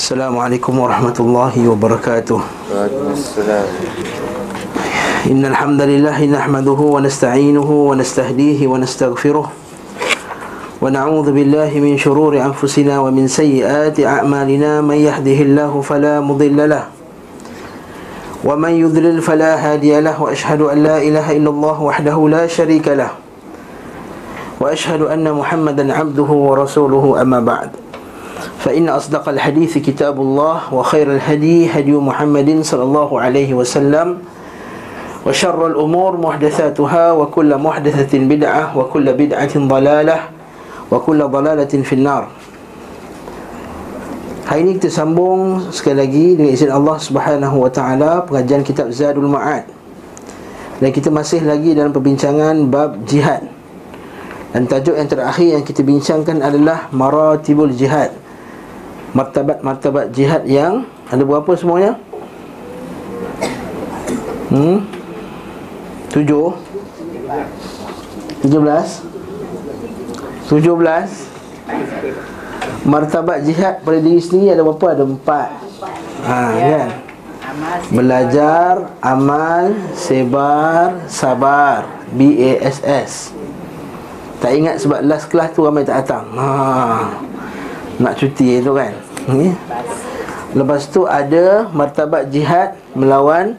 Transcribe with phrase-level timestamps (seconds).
[0.00, 2.40] السلام عليكم ورحمة الله وبركاته.
[3.12, 3.68] السلام
[5.28, 9.46] إن الحمد لله نحمده ونستعينه ونستهديه ونستغفره
[10.80, 14.80] ونعوذ بالله من شرور أنفسنا ومن سيئات أعمالنا.
[14.80, 16.84] من يهده الله فلا مضل له
[18.40, 20.16] ومن يضلل فلا هادي له.
[20.16, 23.12] وأشهد أن لا إله إلا الله وحده لا شريك له.
[24.64, 27.04] وأشهد أن محمدا عبده ورسوله.
[27.20, 27.89] أما بعد.
[28.59, 34.07] فإن أصدق الحديث كتاب الله وخير الهدي هدي محمد صلى الله عليه وسلم
[35.25, 40.17] وشر الأمور محدثاتها وكل محدثة بدعة وكل بدعة ضلالة
[40.91, 42.25] وكل ضلالة في النار
[44.45, 49.25] Hari ini kita sambung sekali lagi dengan izin Allah Subhanahu wa taala pengajian kitab Zadul
[49.25, 49.65] Ma'ad.
[50.77, 53.41] Dan kita masih lagi dalam perbincangan bab jihad.
[54.53, 58.13] Dan tajuk yang terakhir yang kita bincangkan adalah maratibul jihad.
[59.10, 61.98] Martabat-martabat jihad yang ada berapa semuanya?
[64.50, 64.86] Hmm?
[66.10, 66.54] Tujuh
[68.42, 69.02] Tujuh belas
[70.46, 71.26] Tujuh belas
[72.86, 74.86] Martabat jihad pada diri sendiri ada berapa?
[74.94, 75.48] Ada empat
[76.26, 76.88] ha, kan?
[77.90, 83.34] Belajar, amal, sebar, sabar B-A-S-S
[84.38, 86.50] Tak ingat sebab last class tu ramai tak datang ha,
[88.00, 88.92] Nak cuti tu kan?
[89.28, 89.52] Hmm?
[90.56, 93.54] Lepas tu ada martabat jihad melawan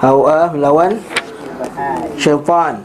[0.00, 0.96] hawa, melawan
[2.16, 2.80] syaitan.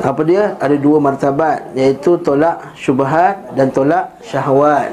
[0.00, 0.56] Apa dia?
[0.56, 4.90] Ada dua martabat iaitu tolak syubhat dan tolak syahwat.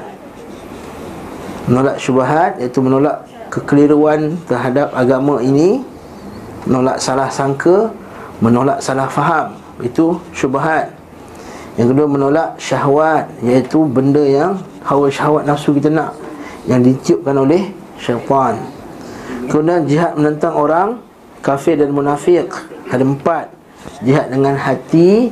[1.64, 5.80] Menolak syubhat iaitu menolak kekeliruan terhadap agama ini.
[6.68, 7.88] Menolak salah sangka
[8.44, 9.56] menolak salah faham.
[9.80, 10.92] Itu syubhat.
[11.80, 16.16] Yang kedua menolak syahwat iaitu benda yang hawa syahwat nafsu kita nak
[16.64, 17.68] yang ditiupkan oleh
[18.00, 18.56] syaitan.
[19.52, 20.88] Kemudian jihad menentang orang
[21.44, 22.48] kafir dan munafik
[22.88, 23.52] ada empat.
[24.00, 25.28] Jihad dengan hati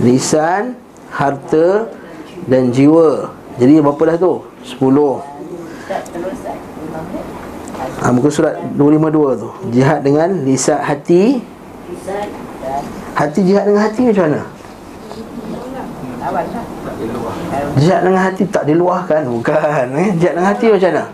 [0.00, 0.76] lisan
[1.12, 1.92] harta
[2.48, 3.32] dan jiwa.
[3.60, 4.32] Jadi berapa dah tu?
[4.64, 5.20] Sepuluh.
[8.00, 9.48] Ha, muka surat 252 tu.
[9.76, 11.40] Jihad dengan lisan hati.
[13.16, 14.42] Hati jihad dengan hati macam mana
[17.76, 19.28] Jihad dengan hati tak diluahkan.
[19.28, 20.10] Bukan eh?
[20.16, 21.04] Jihad dengan hati macam mana?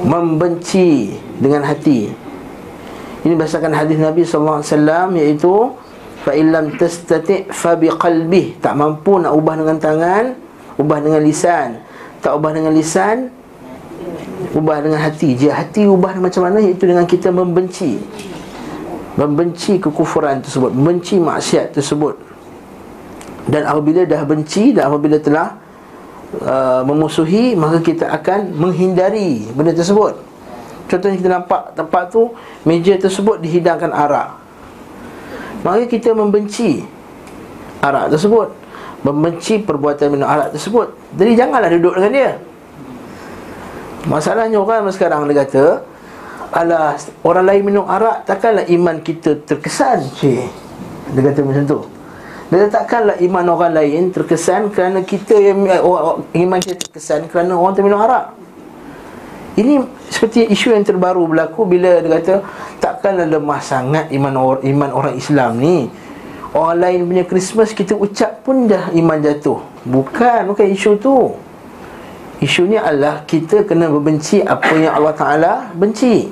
[0.00, 2.08] Membenci Dengan hati.
[3.20, 5.76] Ini berdasarkan hadis Nabi SAW Iaitu
[6.24, 10.24] Fa'ilam tastati' fabiqalbih Tak mampu nak ubah dengan tangan
[10.80, 11.84] Ubah dengan lisan.
[12.24, 13.28] Tak ubah dengan lisan
[14.56, 15.36] Ubah dengan hati.
[15.36, 16.64] Jika hati ubah macam mana?
[16.64, 18.00] Iaitu dengan kita membenci.
[19.20, 20.72] Membenci kekufuran tersebut.
[20.72, 22.29] Membenci maksiat tersebut
[23.50, 25.58] Dan apabila dah benci Dan apabila telah
[26.40, 30.14] uh, Memusuhi Maka kita akan menghindari Benda tersebut.
[30.86, 32.30] Contohnya kita nampak tempat tu
[32.62, 34.38] Meja tersebut dihidangkan arak.
[35.66, 36.86] Maka kita membenci
[37.80, 38.48] Arak tersebut.
[39.00, 40.92] Membenci perbuatan minum arak tersebut.
[41.16, 42.32] Jadi janganlah duduk dengan dia.
[44.04, 45.64] Masalahnya orang sekarang dia kata
[46.50, 50.48] Alah, orang lain minum arak Takkanlah iman kita terkesan Cik.
[51.12, 51.80] Dia kata macam tu
[52.50, 55.62] Dia takkanlah iman orang lain terkesan Kerana kita yang
[56.34, 58.40] Iman kita terkesan kerana orang tu minum arak
[59.60, 62.34] ini seperti isu yang terbaru berlaku bila dia kata
[62.80, 65.90] takkanlah lemah sangat iman or, iman orang Islam ni.
[66.50, 69.62] Orang lain punya Christmas kita ucap pun dah iman jatuh.
[69.86, 71.34] Bukan, bukan isu tu.
[72.42, 76.26] Isunya adalah kita kena membenci apa yang Allah Taala benci.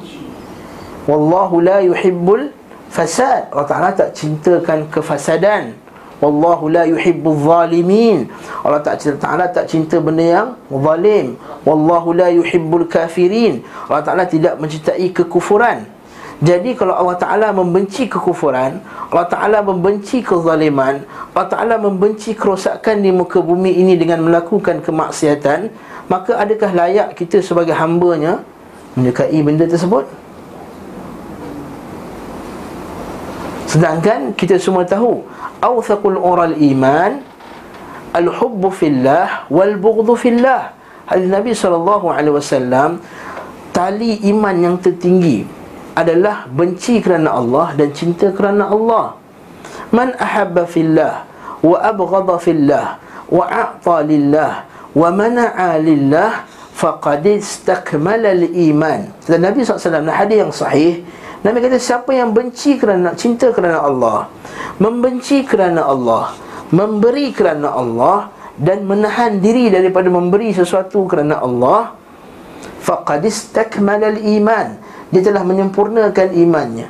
[1.07, 2.51] Wallahu la yuhibbul
[2.91, 3.53] fasad.
[3.55, 5.78] Allah Taala tak cintakan kefasadan.
[6.19, 8.27] Wallahu la yuhibbu zalimin.
[8.67, 11.39] Allah Ta'ala tak cinta benda yang zalim.
[11.63, 13.63] Wallahu la yuhibbul kafirin.
[13.87, 15.99] Allah Ta'ala tidak mencintai kekufuran.
[16.39, 18.79] Jadi kalau Allah Ta'ala membenci kekufuran
[19.11, 21.03] Allah Ta'ala membenci kezaliman
[21.35, 25.67] Allah Ta'ala membenci kerosakan di muka bumi ini Dengan melakukan kemaksiatan
[26.07, 28.47] Maka adakah layak kita sebagai hambanya
[28.95, 30.07] Menyukai benda tersebut?
[33.69, 35.21] Sedangkan kita semua tahu
[35.59, 37.23] Awthaqul oral iman
[38.15, 40.75] Al-hubbu fillah Wal-bughdu fillah
[41.11, 43.03] Hadis Nabi SAW
[43.75, 45.43] Tali iman yang tertinggi
[45.99, 49.19] Adalah benci kerana Allah Dan cinta kerana Allah.
[49.91, 51.27] Man ahabba fillah
[51.59, 52.87] Wa abghada fillah
[53.27, 54.65] Wa a'ta lillah
[54.95, 56.47] Wa mana'a lillah
[56.79, 59.11] Faqad istakmala al-iman.
[59.27, 61.03] Dan Nabi SAW Hadis yang sahih
[61.39, 64.27] Nabi kata siapa yang benci kerana cinta kerana Allah,
[64.83, 66.35] membenci kerana Allah,
[66.75, 71.95] memberi kerana Allah dan menahan diri daripada memberi sesuatu kerana Allah,
[72.83, 74.83] faqad istakmala al-iman
[75.15, 76.89] dia telah menyempurnakan imannya.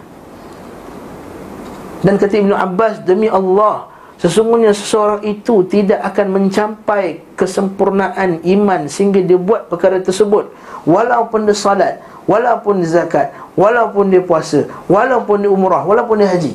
[2.00, 9.22] Dan kata Ibnu Abbas demi Allah sesungguhnya seseorang itu tidak akan mencapai kesempurnaan iman sehingga
[9.22, 10.50] dia buat perkara tersebut.
[10.88, 16.54] Walaupun dia salat walaupun dia zakat walaupun dia puasa walaupun dia umrah walaupun dia haji.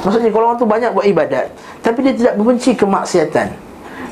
[0.00, 1.52] Maksudnya kalau orang tu banyak buat ibadat
[1.84, 3.52] tapi dia tidak membenci kemaksiatan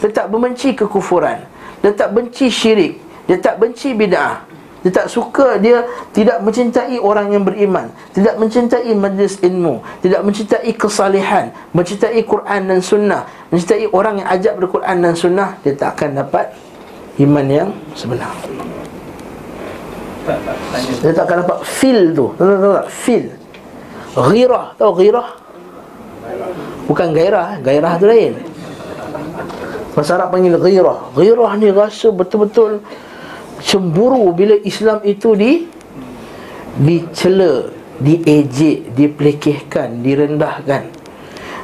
[0.05, 1.41] dia tak membenci kekufuran
[1.83, 2.99] dia tak benci syirik
[3.31, 4.43] Dia tak benci bid'ah
[4.83, 10.71] Dia tak suka Dia tidak mencintai orang yang beriman Tidak mencintai majlis ilmu Tidak mencintai
[10.75, 13.23] kesalihan Mencintai Quran dan sunnah
[13.55, 16.51] Mencintai orang yang ajak berquran dan sunnah Dia tak akan dapat
[17.19, 18.31] Iman yang sebenar
[21.03, 22.27] Dia tak akan dapat feel tu.
[22.37, 22.73] Tahu tak?
[22.85, 22.87] tak?
[22.93, 23.27] Feel.
[24.19, 25.29] Ghirah Tahu ghirah?
[26.89, 28.35] Bukan gairah Gairah tu lain.
[29.99, 32.83] Arab panggil ghirah Ghirah ni rasa betul-betul
[33.59, 35.67] Cemburu bila Islam itu di
[36.79, 37.67] Dicela
[37.99, 40.95] Diejek Dipelekehkan Direndahkan.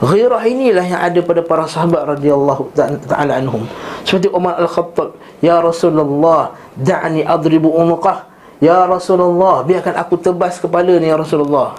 [0.03, 3.63] Ghirah inilah yang ada pada para sahabat radhiyallahu ta'ala anhum.
[4.03, 8.34] Seperti Umar Al-Khattab Ya Rasulullah Da'ni adribu unuqah
[8.65, 11.77] Ya Rasulullah Biarkan aku tebas kepala ni Ya Rasulullah.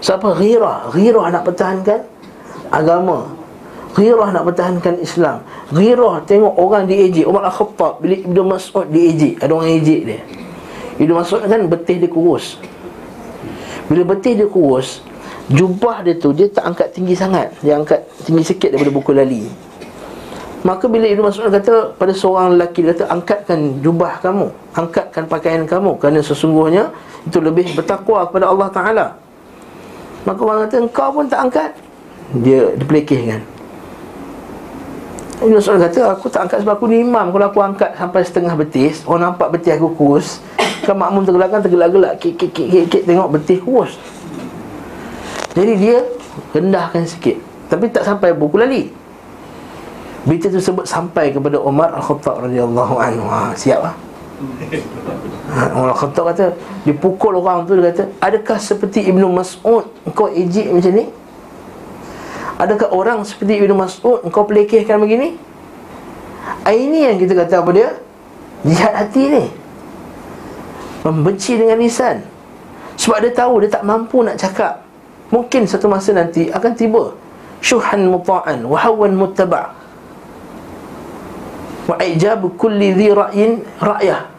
[0.00, 0.32] Siapa?
[0.32, 0.88] Ghirah.
[0.96, 2.00] Ghirah nak pertahankan
[2.72, 3.28] Agama.
[3.92, 5.44] Ghirah nak pertahankan Islam.
[5.76, 7.28] Ghirah tengok orang diejek.
[7.28, 9.44] Umar Al-Khattab Bila Ibn Mas'ud diejek.
[9.44, 10.20] Ada orang ejek dia.
[10.96, 12.56] Ibn Mas'ud kan betih dia kurus.
[13.92, 15.04] Bila betih dia kurus
[15.50, 17.52] Jubah dia tu Dia tak angkat tinggi sangat.
[17.60, 19.69] Dia angkat tinggi sikit daripada buku lali
[20.60, 25.96] Maka bila Ibn Mas'ud kata Pada seorang lelaki kata angkatkan jubah kamu Angkatkan pakaian kamu
[25.96, 26.92] Kerana sesungguhnya
[27.24, 29.06] Itu lebih bertakwa kepada Allah Ta'ala.
[30.28, 31.70] Maka orang kata Engkau pun tak angkat?
[32.44, 33.40] Dia dipelekehkan.
[35.40, 37.32] Ibn Mas'ud kata aku tak angkat sebab aku ni imam.
[37.32, 40.28] Kalau aku angkat sampai setengah betis Orang nampak betis aku kurus
[40.84, 43.96] Kan makmum tergelak-gelak kik, kik, kik, kik, kik, Tengok betis kurus.
[45.56, 46.04] Jadi dia
[46.52, 47.40] rendahkan sikit.
[47.72, 48.99] Tapi tak sampai buku lali
[50.28, 53.24] Berita tersebut sampai kepada Umar Al-Khattab radhiyallahu anhu.
[53.24, 53.94] Ha, Siap lah
[55.52, 56.46] ha, Umar Al-Khattab kata
[56.84, 59.88] Dipukul orang tu dia kata Adakah seperti Ibn Mas'ud?
[60.12, 61.08] Kau ejik macam ni?
[62.60, 64.20] Adakah orang seperti Ibn Mas'ud?
[64.20, 65.40] Engkau pelekehkan begini?
[66.68, 67.88] Ini yang kita kata apa dia?
[68.68, 69.44] Jihad hati ni.
[71.00, 72.20] Membenci dengan lisan.
[73.00, 74.84] Sebab dia tahu dia tak mampu nak cakap.
[75.32, 77.16] Mungkin satu masa nanti akan tiba.
[77.64, 79.79] Syuhan muta'an Wahawan muttaba'
[81.90, 84.30] Wa'ijab kulli dhi ra'yin ra'yah.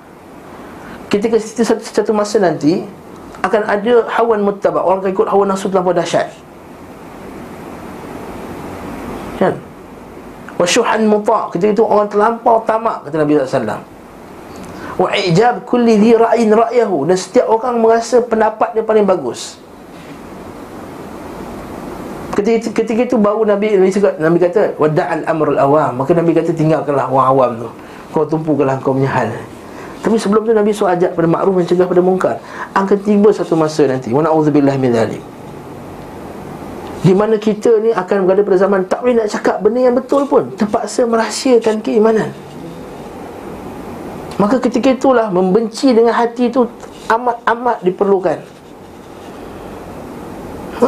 [1.12, 2.88] Ketika satu, satu masa nanti
[3.44, 6.32] Akan ada hawan muttaba' Orang akan ikut hawan nafsu terlampau dahsyat.
[9.42, 9.58] Kan?
[10.56, 11.50] Wa syuhan muta.
[11.50, 13.84] Ketika itu orang terlampau tamak kata Nabi sallallahu
[15.02, 17.10] wa ijab kulli dhi ra'in ra'yahu.
[17.10, 19.58] Dan setiap orang merasa pendapat dia paling bagus
[22.42, 23.78] ketika, ketika itu baru Nabi
[24.18, 26.02] Nabi kata wada'al amrul awam.
[26.02, 27.70] Maka Nabi kata tinggalkanlah orang awam tu.
[28.12, 29.32] Kau tumpukanlah kau punya hal.
[30.02, 32.36] Tapi sebelum tu Nabi suruh ajak pada makruf dan cegah pada mungkar.
[32.74, 35.24] Akan tiba satu masa nanti wa na'udzubillah min dzalik
[37.02, 40.30] di mana kita ni akan berada pada zaman tak boleh nak cakap benda yang betul
[40.30, 40.54] pun.
[40.54, 42.30] Terpaksa merahsiakan keimanan.
[44.38, 46.70] Maka ketika itulah membenci dengan hati itu
[47.12, 48.40] amat-amat diperlukan
[50.80, 50.88] ha?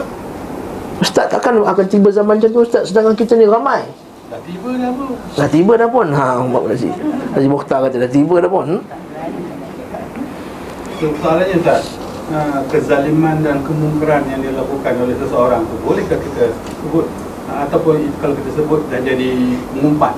[1.03, 2.87] Ustaz takkan akan tiba zaman macam tu Ustaz?
[2.87, 3.83] Sedangkan kita ni ramai.
[4.31, 5.11] Dah tiba dah pun.
[5.35, 6.07] Dah tiba dah pun?
[6.15, 6.89] Ha, Mak Haji
[7.35, 8.65] Haji Mukhtar kata dah tiba dah pun.
[8.79, 8.81] Hmm?
[11.03, 11.85] Soalannya Ustaz
[12.23, 17.03] Ha, kezaliman dan kemungkaran yang dilakukan oleh seseorang tu bolehkah kita sebut
[17.51, 20.15] ha, ataupun kalau kita sebut dan jadi mengumpat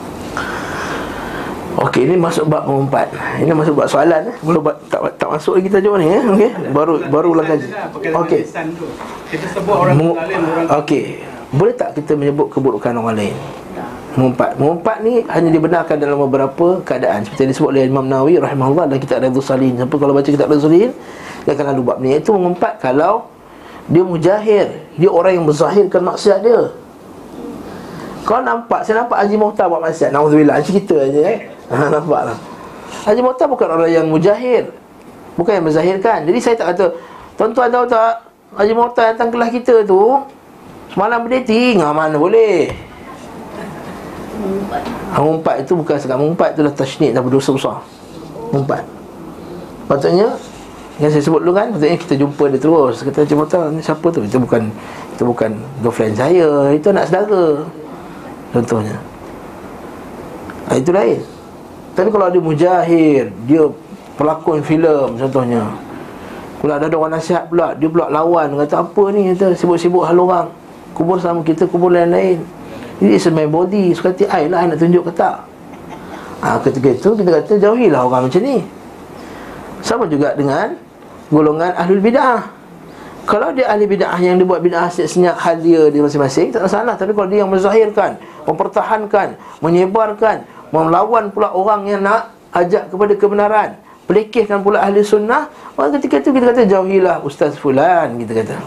[1.76, 3.12] Okey, ini masuk bab mengumpat.
[3.44, 4.36] Ini masuk bab soalan eh.
[4.40, 6.24] Belum bab, tak tak masuk lagi jawab ni eh.
[6.24, 6.50] Okey.
[6.72, 7.68] Baru baru ulang kaji.
[8.16, 8.42] Okey.
[9.28, 10.16] Kita sebut orang zalim
[10.48, 11.04] orang Okey.
[11.52, 13.36] Boleh tak kita menyebut keburukan orang lain?
[14.16, 14.56] Mengumpat.
[14.56, 17.28] Mengumpat ni hanya dibenarkan dalam beberapa keadaan.
[17.28, 19.76] Seperti yang disebut oleh Imam Nawawi rahimahullah dalam kitab Riyadhus Salihin.
[19.76, 20.92] Siapa kalau baca kitab Riyadhus Salihin,
[21.44, 22.16] dia akan lalu bab ni.
[22.16, 23.28] Itu mengumpat kalau
[23.92, 24.68] dia mujahir.
[24.96, 26.72] Dia orang yang menzahirkan maksiat dia.
[28.26, 30.10] Kau nampak, saya nampak Haji Mohtar buat maksiat.
[30.10, 31.40] Nauzubillah, cerita aja eh.
[31.72, 32.38] Ha, nampak lah.
[33.06, 34.74] Haji Mohtar bukan orang yang mujahir.
[35.38, 36.26] Bukan yang menzahirkan.
[36.26, 36.86] Jadi saya tak kata,
[37.38, 38.26] tuan-tuan tahu tak,
[38.58, 40.26] Haji Mohtar datang kelas kita tu,
[40.90, 42.74] semalam berdating, ha, mana boleh.
[45.14, 47.80] Ha, mengumpat itu bukan sekadar mengumpat Itulah tashnik dan berdosa besar
[48.52, 48.84] Mengumpat
[49.88, 50.28] Patutnya
[51.00, 54.08] Yang saya sebut dulu kan Patutnya kita jumpa dia terus Kata macam Mata ni siapa
[54.12, 54.68] tu Itu bukan
[55.16, 57.64] Itu bukan girlfriend saya Itu anak saudara
[58.56, 58.96] Contohnya.
[60.72, 61.20] Ha, Itu lain.
[61.96, 63.64] Tapi kalau dia mujahir Dia
[64.16, 65.64] pelakon filem contohnya.
[66.64, 69.36] Pula ada orang nasihat pula Dia pula lawan Kata apa ni?
[69.36, 70.48] Kata sibuk-sibuk hal orang.
[70.96, 72.40] Kubur sama kita Kubur lain-lain.
[73.04, 75.44] Ini semai body Sekati I lah I nak tunjuk kata
[76.40, 78.64] ha, Ketika itu kita kata Jauhilah orang macam ni.
[79.84, 80.80] Sama juga dengan
[81.34, 82.46] Golongan ahlul bid'ah.
[83.26, 86.94] Kalau dia ahli bid'ah yang dia buat bid'ah senyap hal dia di masing-masing tak masalah.
[86.94, 93.70] Tapi kalau dia yang menzahirkan mempertahankan menyebarkan melawan pula orang yang nak ajak kepada kebenaran.
[94.06, 95.50] Pelekehkan pula ahli sunnah.
[95.74, 98.58] Maka ketika itu kita kata jauhilah ustaz fulan kita kata.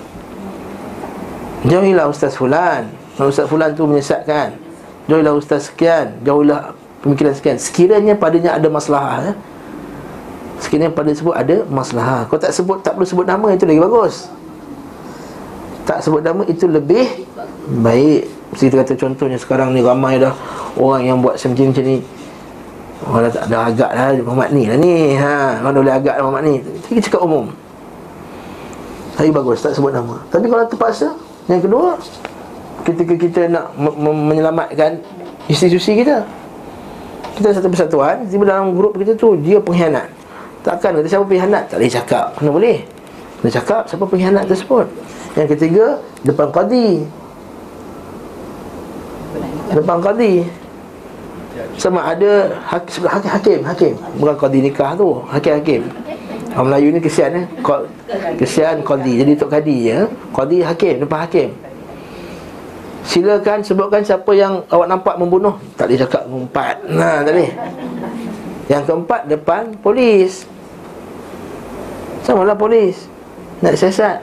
[1.66, 2.90] Jauhilah ustaz fulan.
[3.18, 4.54] Ustaz fulan tu menyesatkan
[5.08, 7.56] jauhilah ustaz sekian jauhilah pemikiran sekian.
[7.58, 9.32] Sekiranya padanya ada masalah ya?
[10.58, 14.14] sekiranya pada sebut ada masalah kalau tak sebut tak perlu sebut nama itu lagi bagus.
[15.86, 17.24] Tak sebut nama itu lebih
[17.80, 20.32] baik Kita kata contohnya sekarang ni ramai dah
[20.78, 21.98] Orang yang buat macam macam ni.
[23.04, 24.96] Orang dah tak ada agak lah Muhammad ni lah ni.
[25.18, 26.54] Ha, Orang dah boleh agak lah Muhammad ni.
[26.88, 27.52] Kita cakap umum.
[29.18, 30.22] Tapi bagus tak sebut nama.
[30.30, 31.10] Tapi kalau terpaksa
[31.50, 31.98] Yang kedua
[32.86, 35.02] Ketika kita nak menyelamatkan
[35.50, 36.22] Institusi kita
[37.34, 40.06] Kita satu persatuan Tiba dalam grup kita tu Dia pengkhianat.
[40.62, 41.66] Takkan kata siapa pengkhianat?
[41.66, 42.26] Tak boleh cakap.
[42.38, 42.78] Mana boleh?
[43.42, 44.86] Dia cakap siapa pengkhianat tersebut.
[45.34, 45.84] Yang ketiga
[46.22, 47.02] Depan qadi
[49.68, 50.48] Depan qadi.
[51.74, 55.90] Sama ada hakim, hakim, hakim Bukan qadi nikah tu Hakim-hakim
[56.54, 57.44] Orang Melayu ni kesian eh?
[58.38, 60.06] Kesian qadi Jadi untuk qadi ya.
[60.30, 61.50] Qadi hakim Depan hakim.
[63.08, 65.56] Silakan sebutkan siapa yang awak nampak membunuh.
[65.80, 66.76] Tak boleh cakap empat.
[66.92, 67.50] Nah boleh.
[68.68, 70.44] Yang keempat depan polis.
[72.20, 73.08] Sama lah polis.
[73.64, 74.20] Nak siasat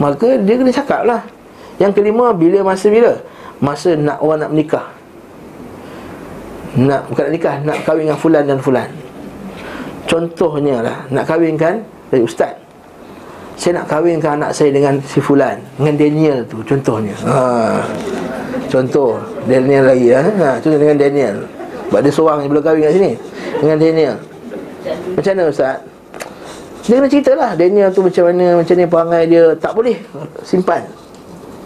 [0.00, 1.20] Maka dia kena cakap lah.
[1.76, 3.20] Yang kelima bila masa bila
[3.62, 4.86] Masa nak orang nak menikah.
[6.72, 8.88] Nak bukan nak nikah Nak kahwin dengan fulan dan fulan.
[10.08, 12.56] Contohnya lah Nak kahwinkan Dari ustaz.
[13.60, 17.12] Saya nak kahwinkan anak saya dengan si fulan Dengan Daniel tu contohnya.
[17.28, 17.36] Ha.
[18.72, 20.24] Contoh Daniel lagi ya.
[20.24, 20.56] ha.
[20.64, 21.36] Contoh dengan Daniel.
[21.92, 23.12] Sebab dia seorang yang boleh kahwin kat sini
[23.60, 24.14] Dengan Daniel.
[25.12, 25.76] Macam mana ustaz?
[26.82, 29.96] Dia kena cerita lah Daniel tu macam mana Macam ni perangai dia Tak boleh
[30.40, 30.82] Simpan.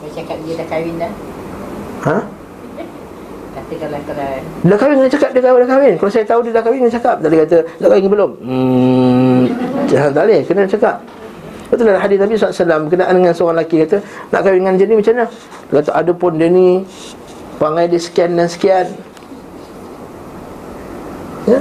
[0.03, 1.13] Dia cakap dia dah kahwin dah
[2.07, 2.19] Ha?
[3.67, 3.99] Kalau
[4.63, 4.97] Dah kahwin.
[5.03, 5.95] Dia cakap dia dah, dah kahwin.
[5.99, 7.19] Kalau saya tahu dia dah kahwin dia cakap.
[7.19, 8.31] Tak boleh kata Dah kahwin ke belum?
[8.47, 9.43] Hmm
[9.91, 10.97] tak boleh Kena cakap.
[11.67, 13.99] Betul lah hadis Nabi SAW Berkenaan dengan seorang lelaki kata
[14.31, 15.27] Nak kahwin dengan dia ni macam mana?
[15.67, 16.69] Dia kata ada pun dia ni
[17.57, 18.87] Perangai dia sekian dan sekian.
[21.49, 21.59] Ya?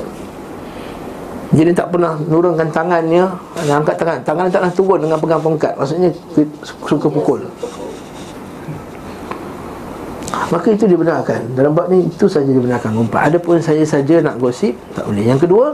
[1.56, 3.32] Jadi tak pernah nurunkan tangannya
[3.66, 4.20] Angkat tangan.
[4.28, 5.74] Tangan tak pernah turun dengan pegang pengkat.
[5.80, 6.12] Maksudnya
[6.86, 7.48] suka pukul
[10.56, 11.52] Maka itu dibenarkan.
[11.52, 12.96] Dalam bab ni itu saja dibenarkan.
[12.96, 15.28] Umpat Ada pun saja-saja nak gosip Tak boleh.
[15.28, 15.66] Yang kedua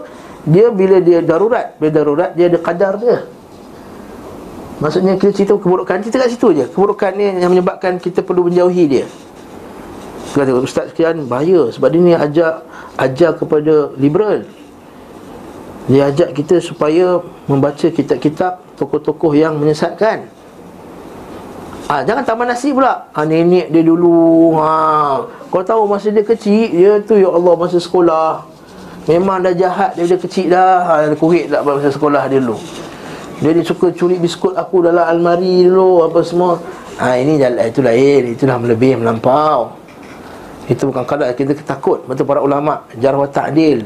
[0.49, 3.29] Dia bila dia darurat Bila darurat dia ada kadar dia
[4.81, 6.65] Maksudnya kita cerita keburukan Kita kat situ je.
[6.65, 9.05] Keburukan ni yang menyebabkan Kita perlu menjauhi dia
[10.33, 11.69] Kata Ustaz sekian bahaya.
[11.69, 12.65] Sebab dia ni ajak
[12.97, 14.43] Ajar kepada liberal.
[15.89, 17.19] Dia ajak kita supaya
[17.49, 20.29] membaca kitab-kitab tokoh-tokoh yang menyesatkan.
[21.91, 23.03] Ha, jangan taman nasi pula.
[23.11, 24.55] Ha, nenek dia dulu.
[24.55, 28.47] Ha, kau tahu masa dia kecil, dia tu ya Allah masa sekolah.
[29.11, 30.87] Memang dah jahat dia kecil dah.
[30.87, 32.55] Ha, kurit tak masa sekolah dia dulu.
[33.43, 36.63] Dia ni suka curi biskut aku dalam almari dulu apa semua.
[36.95, 39.75] Ha, ini jalan itu lain, itu dah melebih melampau.
[40.71, 43.83] Itu bukan kadar kita takut betul para ulama jarh wa ta'dil.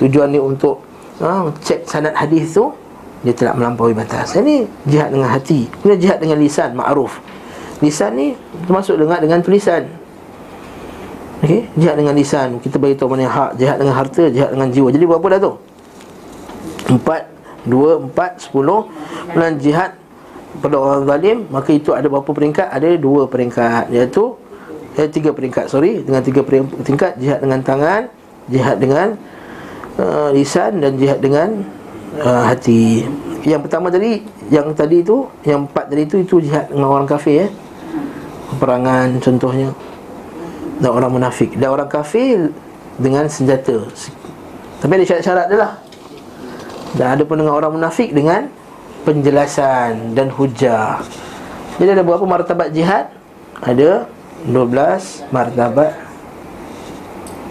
[0.00, 0.80] Tujuan ni untuk
[1.20, 2.72] ha, cek sanad hadis tu
[3.20, 4.40] dia tidak melampaui batas.
[4.40, 5.68] Ini jihad dengan hati.
[5.68, 7.31] Ini jihad dengan lisan ma'ruf.
[7.82, 9.82] Lisan ni termasuk dengan dengan tulisan.
[11.42, 12.62] Okey, jihad dengan lisan.
[12.62, 14.88] Kita bagi tahu mana hak, jihad dengan harta, jihad dengan jiwa.
[14.94, 15.52] Jadi berapa dah tu?
[16.86, 17.22] Empat,
[17.66, 18.86] dua, empat, sepuluh.
[19.34, 19.98] Dan jihad
[20.62, 22.70] pada orang zalim, maka itu ada berapa peringkat?
[22.70, 23.90] Ada dua peringkat.
[23.90, 24.38] Iaitu
[24.94, 26.06] eh, tiga peringkat, sorry.
[26.06, 28.06] Dengan tiga peringkat, jihad dengan tangan,
[28.46, 29.18] jihad dengan
[29.98, 31.66] uh, lisan dan jihad dengan
[32.22, 33.02] uh, hati.
[33.42, 37.34] Yang pertama tadi, yang tadi itu, yang empat tadi itu itu jihad dengan orang kafir
[37.34, 37.46] ya.
[38.52, 39.72] Peperangan contohnya.
[40.78, 41.56] Dan orang munafik.
[41.56, 42.52] Dan orang kafir
[43.00, 43.88] dengan senjata.
[44.82, 45.72] Tapi ada syarat-syarat dia lah.
[46.92, 48.50] Dan ada pun dengan orang munafik dengan
[49.08, 51.00] penjelasan dan hujah.
[51.80, 53.08] Jadi ada berapa martabat jihad?
[53.62, 54.06] Ada
[54.50, 55.94] 12 martabat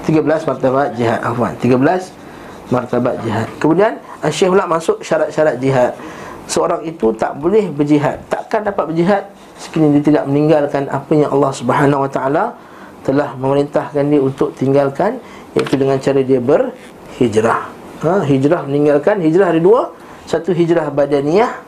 [0.04, 3.48] 13 martabat jihad Afwan 13 martabat jihad.
[3.60, 3.96] Kemudian
[4.28, 5.96] Syekh pula masuk syarat-syarat jihad.
[6.52, 9.24] Seorang itu tak boleh berjihad, takkan dapat berjihad
[9.62, 12.46] sekiranya dia tidak meninggalkan apa yang Allah Subhanahu Wa Taala
[13.06, 17.68] telah memerintahkan dia untuk tinggalkan Iaitu dengan cara dia berhijrah.
[18.02, 19.94] Ha, Hijrah meninggalkan Hijrah ada dua.
[20.26, 21.60] Satu hijrah badaniyah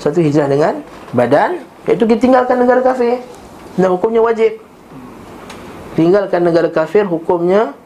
[0.00, 0.82] Satu hijrah dengan
[1.14, 3.22] badan Iaitu kita tinggalkan negara kafir.
[3.78, 4.58] Dan hukumnya wajib.
[5.94, 7.76] Tinggalkan negara kafir Hukumnya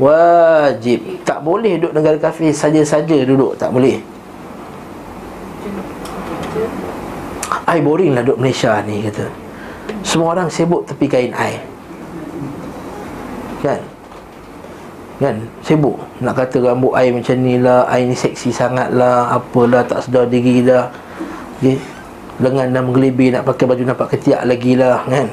[0.00, 1.22] wajib.
[1.22, 4.11] Tak boleh duduk negara kafir Saja-saja duduk Tak boleh
[7.72, 9.32] I boring lah duduk Malaysia ni kata.
[10.02, 11.58] Semua orang sibuk tepi kain I
[13.62, 13.80] Kan?
[15.18, 15.36] Kan?
[15.62, 15.98] Sibuk.
[16.18, 20.26] Nak kata rambut I macam ni lah I ni seksi sangat lah Apalah tak sedar
[20.26, 20.90] diri dah
[21.58, 21.78] okay.
[22.42, 25.30] Lengan dah menggelibir Nak pakai baju nampak ketiak lagi lah Kan?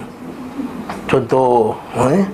[1.10, 1.74] Contoh
[2.14, 2.26] eh?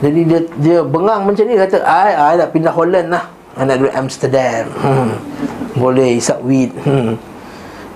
[0.00, 3.24] Jadi dia dia bengang macam ni Kata I, I nak pindah Holland lah.
[3.60, 4.64] I nak duduk Amsterdam.
[4.80, 5.12] Hmm.
[5.76, 6.72] Boleh isap weed.
[6.80, 7.20] Hmm.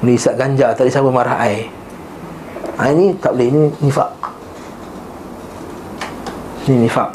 [0.04, 1.64] Boleh isap ganja Tak ada siapa marah I
[2.76, 4.10] I ni tak boleh Ini nifak.
[6.68, 7.12] Ini nifak.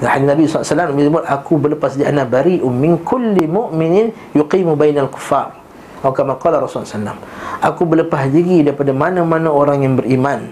[0.00, 5.52] Hadis Nabi SAW menyebut Aku berlepas di ana bari min kulli mu'minin yuqimu bainal kufar.
[6.00, 7.20] Atau kama qala Rasulullah SAW
[7.60, 10.48] Aku berlepas diri daripada mana-mana orang yang beriman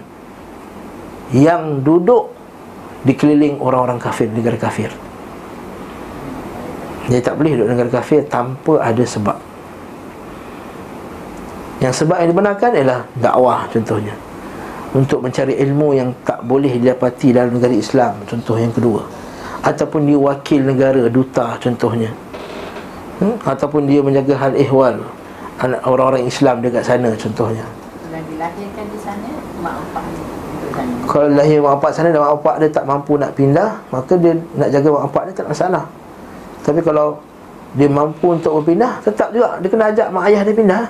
[1.33, 2.29] Yang duduk
[3.01, 4.93] Dikeliling orang-orang kafir Negara kafir.
[7.09, 9.48] Dia tak boleh duduk negara kafir Tanpa ada sebab
[11.79, 14.15] Yang sebab yang dibenarkan ialah Dakwah contohnya.
[14.91, 19.05] Untuk mencari ilmu yang tak boleh didapati Dalam negara Islam Contoh yang kedua.
[19.63, 22.11] Ataupun dia wakil negara duta contohnya.
[23.19, 23.35] Hmm?
[23.43, 24.95] ataupun dia menjaga hal ihwal
[25.83, 27.67] orang-orang Islam dekat sana contohnya.
[28.07, 29.27] Kalau dilahirkan di sana
[29.59, 30.03] mak bapak
[31.03, 34.39] kalau lahir mak bapak sana dan mak bapak dia tak mampu nak pindah maka dia
[34.55, 35.83] nak jaga mak bapak dia tak masalah.
[36.63, 37.19] Tapi kalau
[37.75, 40.83] dia mampu untuk berpindah tetap juga dia kena ajak mak ayah dia pindah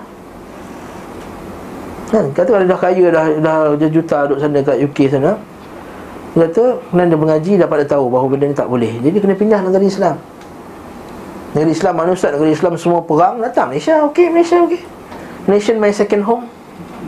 [2.10, 2.26] kan?
[2.34, 3.26] Kata kalau dah kaya dah
[3.78, 5.38] dah juta duduk sana kat UK sana.
[6.38, 8.92] Dia kata Kemudian dia mengaji Dapat dia tahu Bahawa benda ni tak boleh?
[9.02, 10.16] Jadi kena pindah negara Islam.
[11.58, 12.38] Negara Islam mana Ustaz?
[12.38, 13.74] Negara Islam semua perang Datang.
[13.74, 14.82] Malaysia Okey Malaysia okey.
[15.50, 16.46] Nation my second home.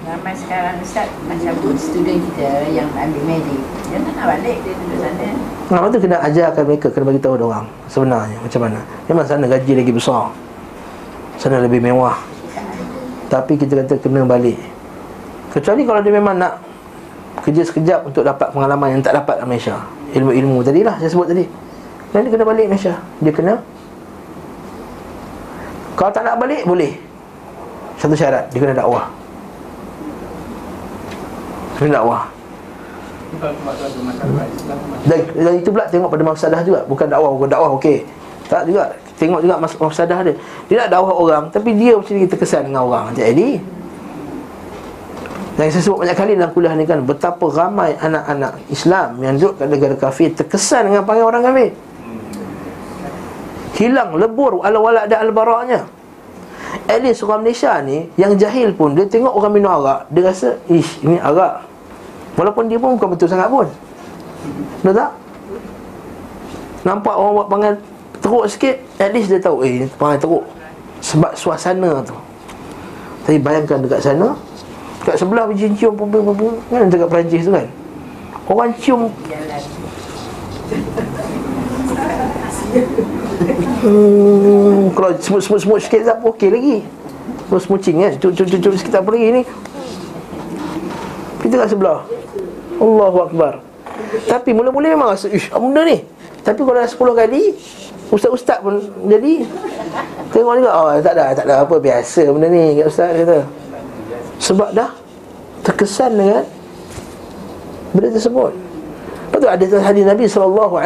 [0.01, 3.61] Ramai sekarang Ustaz Macam student kita Yang ambil medik.
[3.93, 5.27] Dia tak nak balik Dia duduk sana.
[5.69, 8.79] Lepas tu kena ajarkan mereka Kena bagi tahu orang Sebenarnya Macam mana.
[9.05, 10.33] Memang sana gaji lagi besar.
[11.37, 12.17] Sana lebih mewah.
[13.29, 14.57] Tapi kita kata kena balik
[15.51, 16.63] Kecuali kalau dia memang nak
[17.43, 19.75] kerja sekejap untuk dapat pengalaman yang tak dapat Malaysia.
[20.15, 21.45] Ilmu-ilmu tadi lah saya sebut tadi.
[22.11, 22.95] Dan dia kena balik Malaysia.
[23.19, 23.53] Dia kena
[26.01, 26.97] kalau tak nak balik boleh.
[28.01, 29.05] Satu syarat dia kena dakwah.
[31.77, 32.25] Kena dakwah.
[35.05, 36.81] Dan, dan itu pula tengok pada mafsadah juga.
[36.89, 38.03] Bukan dakwah, bukan dakwah, okey.
[38.49, 38.91] Tak juga.
[39.15, 40.33] Tengok juga mafsadah dia.
[40.65, 43.13] Dia nak dakwah orang Tapi dia macam ni terkesan dengan orang.
[43.13, 43.61] Jadi
[45.67, 49.53] yang saya sebut banyak kali dalam kuliah ni kan Betapa ramai anak-anak Islam Yang duduk
[49.59, 51.69] kat negara kafir Terkesan dengan panggil orang kafir.
[53.75, 55.83] Hilang, lebur Ala-wala dan al-baraknya
[56.87, 60.55] At least orang Malaysia ni Yang jahil pun Dia tengok orang minum arak Dia rasa
[60.71, 61.67] Ish, ini arak.
[62.39, 63.67] Walaupun dia pun bukan betul sangat pun.
[64.79, 65.11] Betul tak?
[66.87, 67.73] Nampak orang buat panggil
[68.23, 70.43] teruk sikit At least dia tahu Eh, panggil teruk
[71.03, 72.15] Sebab suasana tu.
[73.27, 74.31] Tapi bayangkan dekat sana
[75.01, 76.09] Kat sebelah biji cium pum
[76.69, 77.65] kan dekat Perancis tu kan.
[78.45, 79.09] Orang cium
[83.81, 86.77] Hmm, kalau semut-semut sikit tak okey lagi.
[87.49, 88.13] Terus smucing kan.
[88.21, 89.43] Cucuk-cucuk sikit apa lagi ni.
[91.41, 92.05] Kita kat sebelah.
[92.77, 93.53] Allahu akbar.
[94.29, 96.05] Tapi mula-mula memang rasa, "Ish, apa benda ni?"
[96.45, 97.57] Tapi kalau dah 10 kali,
[98.13, 99.45] ustaz-ustaz pun jadi
[100.31, 103.60] tengok juga, "Oh, tak ada, tak ada apa biasa benda ni." Ustaz kata.
[104.41, 104.89] Sebab dah
[105.61, 106.43] terkesan dengan
[107.93, 108.51] benda tersebut.
[109.29, 110.81] Lepas tu ada hadis Nabi SAW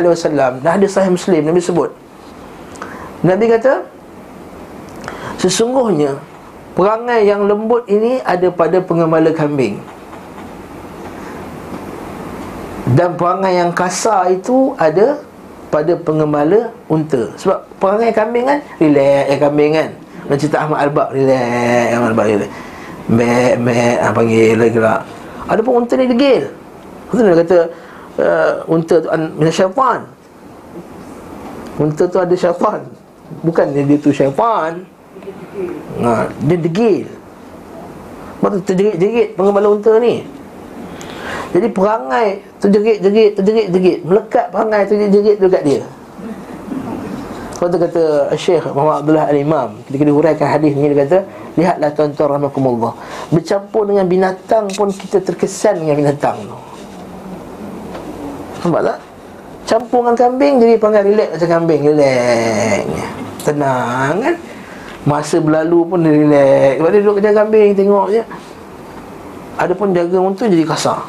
[0.62, 1.90] Dan hadis sahih Muslim Nabi sebut.
[3.26, 3.82] Nabi kata
[5.42, 6.20] Sesungguhnya
[6.76, 9.80] Perangai yang lembut ini Ada pada pengembala kambing.
[12.94, 15.18] Dan perangai yang kasar itu Ada
[15.74, 17.34] pada pengembala unta.
[17.40, 19.90] Sebab perangai kambing kan Relax ya kambing kan.
[20.28, 22.52] Macam cerita Ahmad Albab Relax Ahmad Albab relax
[23.06, 25.02] Mek, mek, ha, panggil lagi gerak
[25.46, 26.50] Ada pun unta ni degil.
[27.06, 27.58] Lepas tu dia kata
[28.18, 30.00] uh, Unta tu Mina syaitan
[31.78, 32.82] Unta tu ada syaitan
[33.46, 34.82] Bukan dia, dia tu syaitan
[36.02, 37.06] ha, Dia degil.
[38.42, 40.26] Lepas tu terjerit-jerit Pengembala unta ni.
[41.54, 44.00] Jadi perangai Terjerit-jerit Terjerit-jerit.
[44.02, 45.82] Melekat perangai Terjerit-jerit dekat dia.
[47.54, 52.36] Lepas tu kata Syekh Muhammad Abdullah Al-Imam Ketika dihuraikan hadis ni Dia kata Lihatlah tuan-tuan
[52.36, 52.94] rahmatullah
[53.32, 56.58] Bercampur dengan binatang pun kita terkesan dengan binatang tu.
[58.68, 58.98] Nampak tak?
[59.66, 62.84] Campur dengan kambing Jadi panggil relax macam kambing Relax.
[63.48, 64.36] Tenang kan?
[65.06, 66.72] Masa berlalu pun dia relax.
[66.82, 68.24] Sebab dia duduk kerja kambing Tengok je.
[69.56, 71.00] Ada pun jaga unta jadi kasar.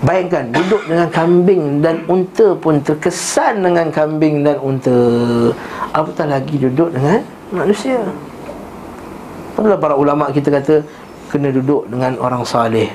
[0.00, 4.96] Bayangkan duduk dengan kambing dan unta pun terkesan dengan kambing dan unta.
[5.92, 7.20] Apatah lagi duduk dengan
[7.52, 8.00] manusia
[9.56, 10.84] Itulah para ulama kita kata
[11.32, 12.92] Kena duduk dengan orang salih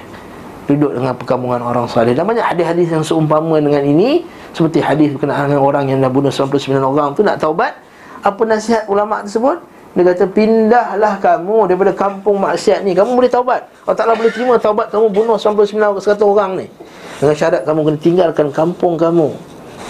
[0.70, 2.14] Duduk dengan perkampungan orang salih.
[2.14, 4.22] Dan banyak hadis-hadis yang seumpama dengan ini
[4.54, 7.74] Seperti hadis berkenaan dengan orang yang dah bunuh 99 orang tu nak taubat
[8.22, 9.58] Apa nasihat ulama tersebut?
[9.92, 13.68] Dia kata pindahlah kamu daripada kampung maksiat ni Kamu boleh taubat.
[13.84, 16.68] Allah Ta'ala boleh terima taubat kamu bunuh 99 100 orang ni.
[17.20, 19.36] Dengan syarat kamu kena tinggalkan kampung kamu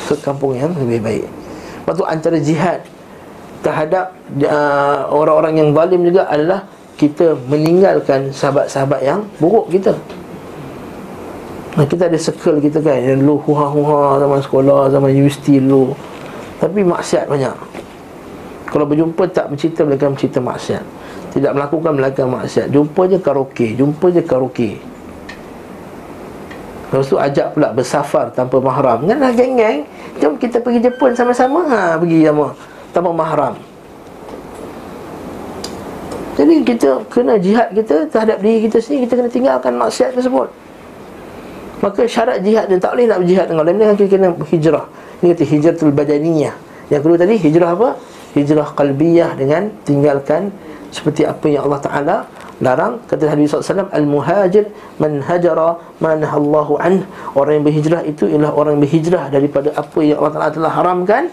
[0.09, 1.25] Ke kampung yang lebih baik.
[1.83, 2.81] Lepas tu antara jihad
[3.61, 6.65] terhadap uh, orang-orang yang zalim juga adalah
[6.97, 9.93] kita meninggalkan sahabat-sahabat yang buruk kita.
[11.71, 15.95] Nah, kita ada circle kita kan yang dulu huha-huha zaman sekolah, zaman universiti dulu.
[16.59, 17.55] Tapi maksiat banyak.
[18.69, 20.83] Kalau berjumpa tak bercerita melakukan bercerita maksiat.
[21.31, 22.67] Tidak melakukan melakukan maksiat.
[22.75, 24.71] Jumpa je karaoke, jumpa je karaoke.
[26.91, 29.07] Lepas tu ajak pula bersafar tanpa mahram.
[29.07, 29.87] Kan lah geng-geng.
[30.19, 31.63] Jom kita pergi Jepun sama-sama.
[31.71, 32.51] Ha, pergi sama
[32.91, 33.55] tanpa mahram.
[36.39, 39.05] Jadi kita kena jihad kita terhadap diri kita sendiri.
[39.05, 40.47] Kita kena tinggalkan maksiat tersebut.
[41.81, 43.97] Maka syarat jihad dan tak boleh nak berjihad dengan orang lain.
[43.99, 44.85] Kita kena hijrah.
[45.21, 46.55] Ini kata hijratul badaniyah.
[46.89, 47.89] Yang kedua tadi hijrah apa?
[48.31, 50.49] Hijrah qalbiyah dengan tinggalkan
[50.89, 52.15] seperti apa yang Allah Taala
[52.63, 53.01] larang.
[53.05, 54.65] Kata Nabi SAW al-muhajir
[54.97, 57.05] man hajara man Allahu an
[57.37, 61.23] orang yang berhijrah itu ialah orang yang berhijrah daripada apa yang Allah Taala telah haramkan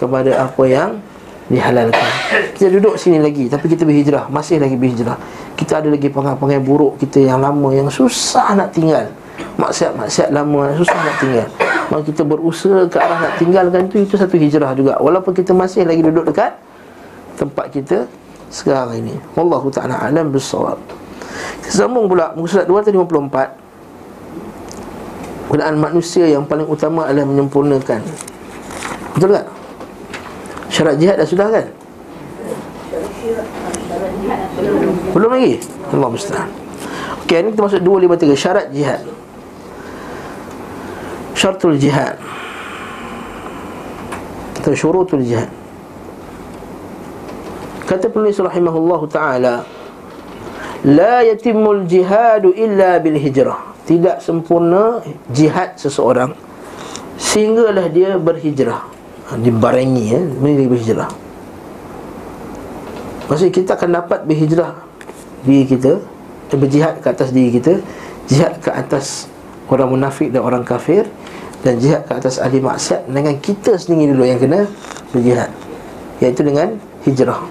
[0.00, 0.96] kepada apa yang
[1.52, 2.08] dihalalkan.
[2.56, 5.20] Kita duduk sini lagi tapi kita berhijrah, masih lagi berhijrah.
[5.60, 9.12] Kita ada lagi pengai-pengai buruk kita yang lama yang susah nak tinggal.
[9.60, 11.48] Maksiat-maksiat lama susah nak tinggal.
[11.92, 14.96] Maka kita berusaha ke arah nak tinggalkan itu itu satu hijrah juga.
[14.96, 16.56] Walaupun kita masih lagi duduk dekat
[17.36, 18.08] tempat kita
[18.48, 19.20] sekarang ini.
[19.36, 20.80] Wallahu taala alam bisawab.
[21.60, 23.68] Kita sambung pula muka surat 254.
[25.50, 28.06] Keadaan manusia yang paling utama adalah menyempurnakan
[29.18, 29.59] Betul tak?
[30.80, 31.66] Syarat jihad dah sudah kan?
[35.12, 35.60] Belum lagi?
[35.92, 36.48] Allah mustahil
[37.20, 39.04] Okey, ini kita masuk 253 Syarat jihad.
[41.36, 42.16] Syaratul jihad.
[44.56, 45.52] Atau syurutul jihad.
[47.84, 49.54] Kata penulis rahimahullah ta'ala
[50.88, 53.76] La yatimul jihadu illa bil hijrah.
[53.84, 56.32] Tidak sempurna jihad seseorang
[57.20, 58.99] Sehinggalah dia berhijrah
[59.38, 61.10] Dibarengi ya, Dia berhijrah.
[63.30, 64.74] Maksudnya kita akan dapat berhijrah
[65.46, 66.02] Diri kita
[66.50, 67.78] Berjihad ke atas diri kita
[68.26, 69.30] Jihad ke atas
[69.70, 71.06] orang munafik dan orang kafir
[71.62, 74.66] Dan jihad ke atas ahli maksiat Dengan kita sendiri dulu yang kena
[75.14, 75.50] berjihad
[76.18, 76.74] Iaitu dengan
[77.06, 77.46] hijrah.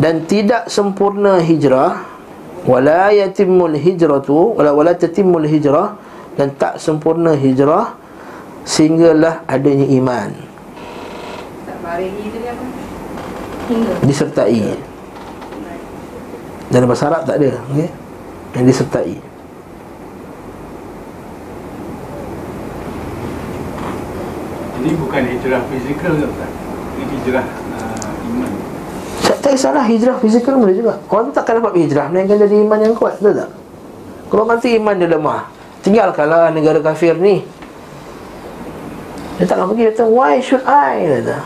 [0.00, 2.00] Dan tidak sempurna hijrah
[2.64, 7.96] Wala yatimul hijratu Wala wala tatimul hijrah dan tak sempurna hijrah
[8.66, 10.34] sehinggalah adanya iman.
[14.02, 14.74] Disertai.
[16.66, 17.88] Dalam bahasa Arab tak ada okay?
[18.58, 19.14] yang disertai.
[24.82, 26.50] Ini bukan hijrah fizikal ke Ustaz?
[26.98, 28.50] Ini hijrah uh, iman.
[29.22, 30.98] Tak kisahlah hijrah fizikal boleh juga.
[31.06, 33.50] Orang takkan dapat hijrah Melainkan jadi iman yang kuat Betul tak?
[34.26, 35.46] Kalau nanti iman dia lemah.
[35.86, 37.46] Tinggalkanlah negara kafir ni
[39.36, 41.04] Dia tak nak pergi Dia kata why should I?
[41.04, 41.36] Dia kata.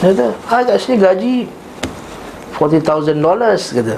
[0.00, 1.34] Dia kata I kat sini gaji
[2.54, 3.18] $40,000
[3.82, 3.96] kata.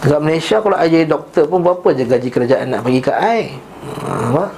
[0.00, 3.52] Dekat Malaysia kalau I jadi doktor pun Berapa je gaji kerajaan nak bagi kat I?
[4.00, 4.50] Nampak?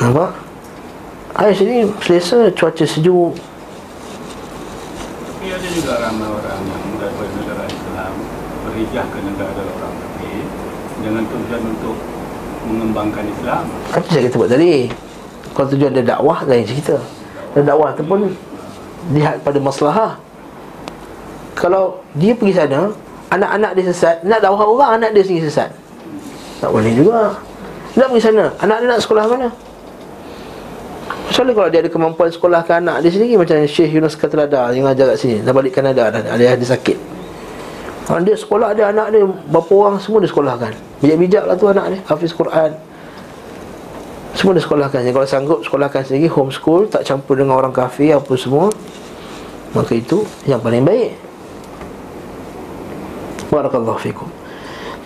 [0.00, 0.30] Nampak?
[1.32, 3.36] I sini selesa cuaca sejuk.
[5.32, 8.12] Tapi ada juga ramai orang yang daripada negara Islam
[8.62, 10.44] berhijrah ke negara orang kafir
[11.02, 11.96] dengan tujuan untuk
[12.66, 13.64] mengembangkan Islam.
[13.92, 14.88] Apa saya kata buat tadi
[15.52, 16.96] Kalau tujuan dia dakwah Lain cerita
[17.52, 18.30] Dan dakwah tu pun
[19.12, 20.16] Lihat pada masalah
[21.58, 22.88] Kalau dia pergi sana
[23.32, 25.70] Anak-anak dia sesat Nak dakwah orang Anak dia sendiri sesat.
[26.62, 27.36] Tak boleh juga.
[27.98, 29.48] Nak pergi sana Anak dia nak sekolah mana?
[31.28, 35.04] Kecuali kalau dia ada kemampuan sekolahkan anak dia sendiri Macam Syekh Yunus Katrada Yang ajar
[35.12, 37.11] kat sini Dah balik Kanada dah Dia ada sakit
[38.12, 41.86] kalau dia sekolah ada anak dia Berapa orang semua dia sekolahkan Bijak-bijak lah tu anak
[41.96, 42.76] dia Hafiz Quran
[44.36, 48.36] Semua dia sekolahkan Jadi kalau sanggup sekolahkan sendiri Homeschool Tak campur dengan orang kafir Apa
[48.36, 48.68] semua
[49.72, 51.16] Maka itu yang paling baik
[53.48, 54.28] Barakallahu fikum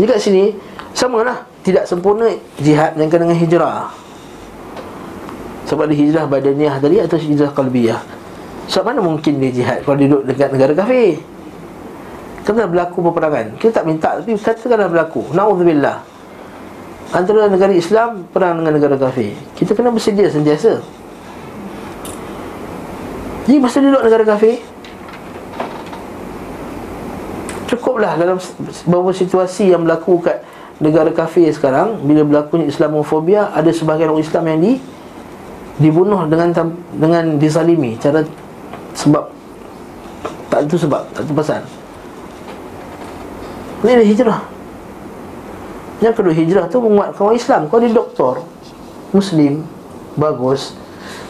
[0.03, 0.45] Jadi kat sini
[0.91, 2.31] Sama lah tidak sempurna
[2.63, 3.91] jihad melainkan dengan hijrah.
[5.67, 7.99] Sebab dia hijrah badaniah tadi atau hijrah qalbiyah.
[8.71, 11.19] Sebab mana mungkin dia jihad kalau dia duduk dekat negara kafir?
[12.47, 13.59] Kena berlaku peperangan.
[13.59, 15.35] Kita tak minta tapi katakanlah berlaku.
[15.35, 15.99] Nauzubillah.
[17.11, 19.35] Antara negara Islam perang dengan negara kafir.
[19.59, 20.79] Kita kena bersedia sentiasa.
[23.47, 24.59] Jadi masa duduk negara kafir
[27.71, 28.43] Cukuplah dalam
[28.91, 30.43] beberapa situasi yang berlaku kat
[30.83, 34.73] negara kafir sekarang Bila berlakunya Islamofobia Ada sebahagian orang Islam yang di
[35.79, 36.51] Dibunuh dengan
[36.91, 38.27] dengan disalimi Cara
[38.99, 39.31] sebab
[40.51, 41.63] Tak itu sebab, tak itu pasal
[43.87, 44.41] Ini ada hijrah.
[46.03, 47.61] Yang kedua hijrah tu menguatkan orang Islam.
[47.71, 48.43] Kau ni doktor
[49.15, 49.63] Muslim
[50.19, 50.75] Bagus.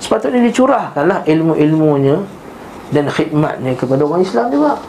[0.00, 2.16] Sepatutnya dicurahkanlah ilmu-ilmunya
[2.88, 4.80] Dan khidmatnya kepada orang Islam juga.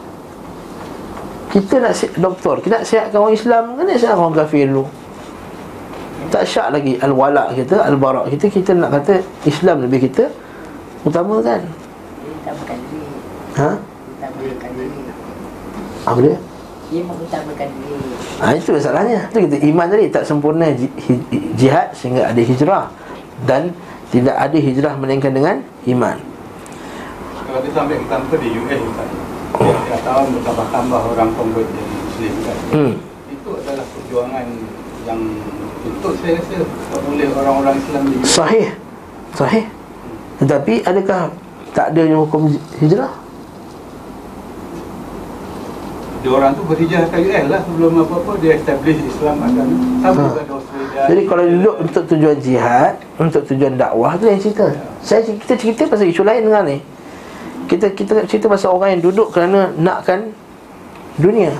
[1.52, 4.84] Kita nak doktor, kita nak sihatkan orang Islam Kan nak sihatkan orang kafir dulu.
[6.32, 10.32] Tak syak lagi Al-wala kita, al-barak kita Kita nak kata Islam lebih kita
[11.04, 11.60] Utama kan
[13.58, 13.70] Ha?
[16.08, 16.36] Apa dia?
[16.88, 18.08] Dia mengutamakan diri.
[18.40, 19.28] Ha, itu masalahnya.
[19.28, 20.72] Itu kita iman tadi tak sempurna
[21.60, 22.88] jihad Sehingga ada hijrah.
[23.44, 23.76] Dan
[24.08, 26.16] tidak ada hijrah melainkan dengan iman.
[27.48, 29.08] Kalau kita ambil example di US Ustaz
[29.56, 32.92] Setiap tahun bertambah-tambah orang convert jadi Muslim kan hmm.
[33.32, 34.46] Itu adalah perjuangan
[35.08, 35.20] yang
[35.80, 36.56] betul saya rasa
[37.08, 38.68] oleh orang-orang Islam di US Sahih.
[39.32, 39.64] Sahih.
[40.44, 41.32] Tetapi adakah
[41.72, 42.52] tak adanya hukum
[42.84, 43.12] hijrah?
[46.18, 50.42] Dia orang tu berhijrah ke US lah sebelum apa-apa dia establish Islam agama Sama Ha.
[50.50, 54.66] Australia Jadi kalau duduk untuk tujuan jihad Untuk tujuan dakwah tu yang cerita
[54.98, 56.78] Saya kita cerita pasal isu lain dengan ni
[57.68, 60.32] kita kita cerita pasal orang yang duduk kerana nakkan
[61.20, 61.52] dunia.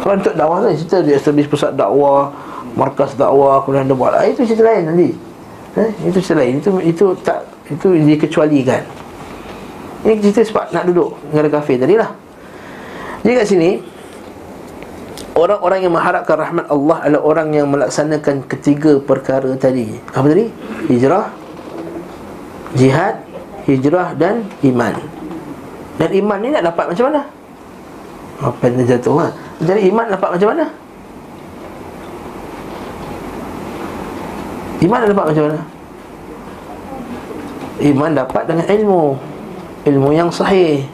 [0.00, 2.32] Kalau untuk dakwah tu cerita dia establish pusat dakwah,
[2.72, 4.16] markas dakwah, kemudian dia buat.
[4.16, 5.08] Ah, itu cerita lain nanti.
[5.76, 6.52] Eh, itu cerita lain.
[6.56, 8.82] Itu itu tak itu dikecualikan.
[10.06, 12.10] Ini cerita sebab nak duduk negara kafir tadi lah.
[13.26, 13.70] Jadi kat sini
[15.38, 19.94] Orang-orang yang mengharapkan rahmat Allah adalah orang yang melaksanakan ketiga perkara tadi.
[20.10, 20.50] Apa tadi?
[20.90, 21.30] Hijrah,
[22.74, 23.22] Jihad,
[23.62, 24.98] hijrah dan iman
[25.94, 27.22] Dan iman ni nak dapat macam mana?
[28.42, 29.26] Apa yang jatuh ha?
[29.62, 30.64] Jadi iman dapat macam mana?
[34.82, 35.60] Iman dapat macam mana?
[37.78, 39.02] Iman dapat dengan ilmu
[39.88, 40.84] Ilmu yang sahih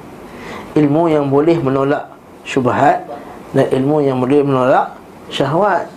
[0.78, 2.14] Ilmu yang boleh menolak
[2.46, 3.02] syubhat
[3.50, 4.94] Dan ilmu yang boleh menolak
[5.30, 5.90] syahwat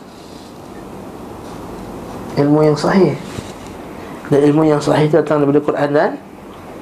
[2.38, 3.14] Ilmu yang sahih
[4.28, 6.12] dan ilmu yang sahih datang daripada Quran dan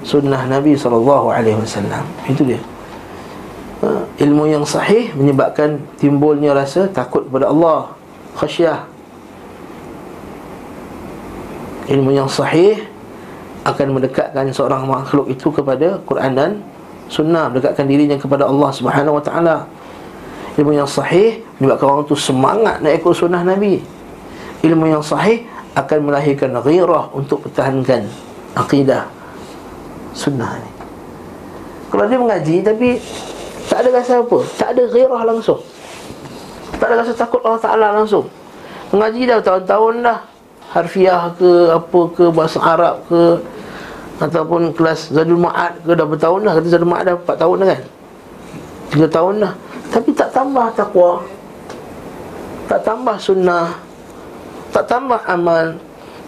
[0.02, 2.06] sunnah Nabi sallallahu alaihi wasallam.
[2.26, 2.62] Itu dia.
[3.86, 7.94] Ha, ilmu yang sahih menyebabkan timbulnya rasa takut kepada Allah,
[8.34, 8.90] khasyah.
[11.86, 12.82] Ilmu yang sahih
[13.66, 16.52] akan mendekatkan seorang makhluk itu kepada Quran dan
[17.10, 19.66] sunnah, mendekatkan dirinya kepada Allah Subhanahu wa taala.
[20.56, 23.84] Ilmu yang sahih menyebabkan orang itu semangat nak ikut sunnah Nabi.
[24.64, 25.44] Ilmu yang sahih
[25.76, 28.08] akan melahirkan ghirah untuk pertahankan
[28.56, 29.10] akidah
[30.16, 30.72] sunnah ni.
[31.92, 32.90] Kalau dia mengaji tapi
[33.68, 35.60] tak ada rasa apa, tak ada ghirah langsung.
[36.80, 38.30] Tak ada rasa takut Allah Taala langsung.
[38.94, 40.20] Mengaji dah tahun-tahun dah.
[40.76, 43.40] Harfiah ke apa ke bahasa Arab ke
[44.16, 46.54] ataupun kelas Zadul Ma'ad ke dah bertahun dah.
[46.56, 47.82] Kata Zadul Ma'ad dah 4 tahun dah kan.
[48.96, 49.54] 3 tahun dah.
[49.92, 51.12] Tapi tak tambah takwa.
[52.66, 53.68] Tak tambah sunnah.
[54.72, 55.76] Tak tambah amal.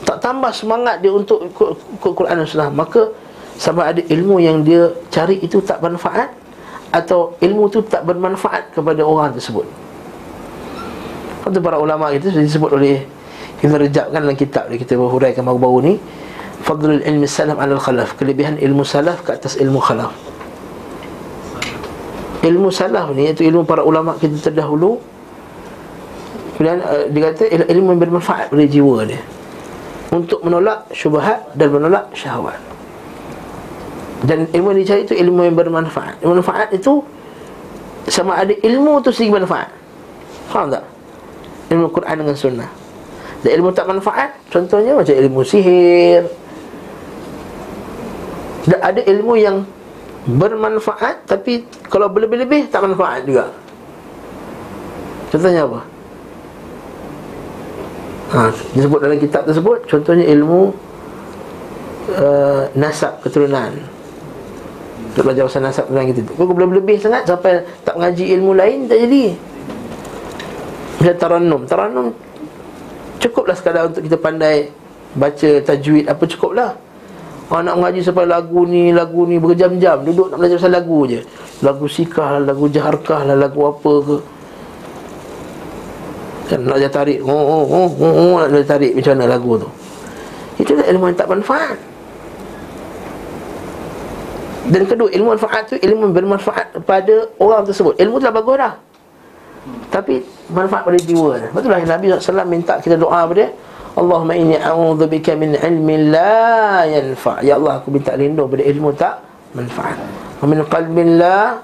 [0.05, 1.69] Tak tambah semangat dia untuk ikut,
[1.99, 2.69] ikut Quran dan Sunnah.
[2.69, 3.11] Maka
[3.57, 6.29] sama ada ilmu yang dia cari itu tak bermanfaat
[6.93, 9.65] atau ilmu itu tak bermanfaat kepada orang tersebut.
[11.43, 13.03] Kata para ulama itu sudah disebut oleh
[13.57, 15.93] kita rejapkan dalam kitab kita berhuraikan baru-baru ni
[16.65, 18.17] Fadlul ilmi salaf alal khalaf.
[18.17, 20.13] Kelebihan ilmu salaf ke atas ilmu khalaf.
[22.41, 25.01] Ilmu salaf ni iaitu ilmu para ulama kita terdahulu
[26.57, 29.21] Kemudian uh, dia kata ilmu yang bermanfaat pada jiwa dia.
[30.09, 32.57] Untuk menolak syubhat dan menolak syahwat.
[34.25, 36.17] Dan ilmu yang dicari itu ilmu yang bermanfaat.
[36.25, 37.05] Ilmu manfaat itu
[38.07, 39.69] Sama ada ilmu tu segi manfaat.
[40.49, 40.81] Faham tak?
[41.69, 42.71] Ilmu Quran dengan sunnah.
[43.45, 46.25] Dan ilmu tak manfaat Contohnya macam ilmu sihir
[48.67, 49.63] Dan ada ilmu yang
[50.27, 53.47] bermanfaat Tapi kalau berlebih-lebih tak manfaat juga.
[55.31, 55.79] Contohnya apa?
[58.31, 60.75] ha, disebut dalam kitab tersebut contohnya ilmu
[62.15, 63.71] uh, nasab keturunan.
[65.13, 68.77] Untuk belajar pasal nasab keturunan kita kalau boleh lebih sangat sampai tak mengaji ilmu lain
[68.91, 69.25] tak jadi.
[70.97, 71.61] Macam tarannum.
[71.69, 72.07] Tarannum
[73.21, 74.73] Cukuplah sekadar untuk kita pandai
[75.13, 76.73] Baca tajwid apa cukuplah
[77.47, 80.03] Orang nak mengaji sampai lagu ni, lagu ni berjam-jam.
[80.03, 81.23] Duduk nak belajar pasal lagu je.
[81.63, 84.17] Lagu sikah lah, lagu jaharkah lah, lagu apa ke.
[86.51, 87.23] Kan nak dia tarik.
[87.23, 89.69] Oh, oh, oh, oh, oh, Nak dia tarik macam mana lagu tu.
[90.59, 91.79] Itu ilmu yang tak manfaat.
[94.67, 97.95] Dan kedua, ilmu manfaat tu Ilmu bermanfaat pada orang tersebut.
[97.95, 98.73] Ilmu tu dah bagus dah.
[99.87, 100.19] Tapi
[100.51, 103.47] manfaat pada jiwa Betul lah Nabi SAW minta kita doa pada dia
[103.97, 108.93] Allahumma inni a'udhu bika min ilmi la yanfa' Ya Allah aku minta lindung pada ilmu
[108.93, 109.25] tak
[109.57, 109.97] manfaat.
[110.37, 111.57] Wa min qalbin la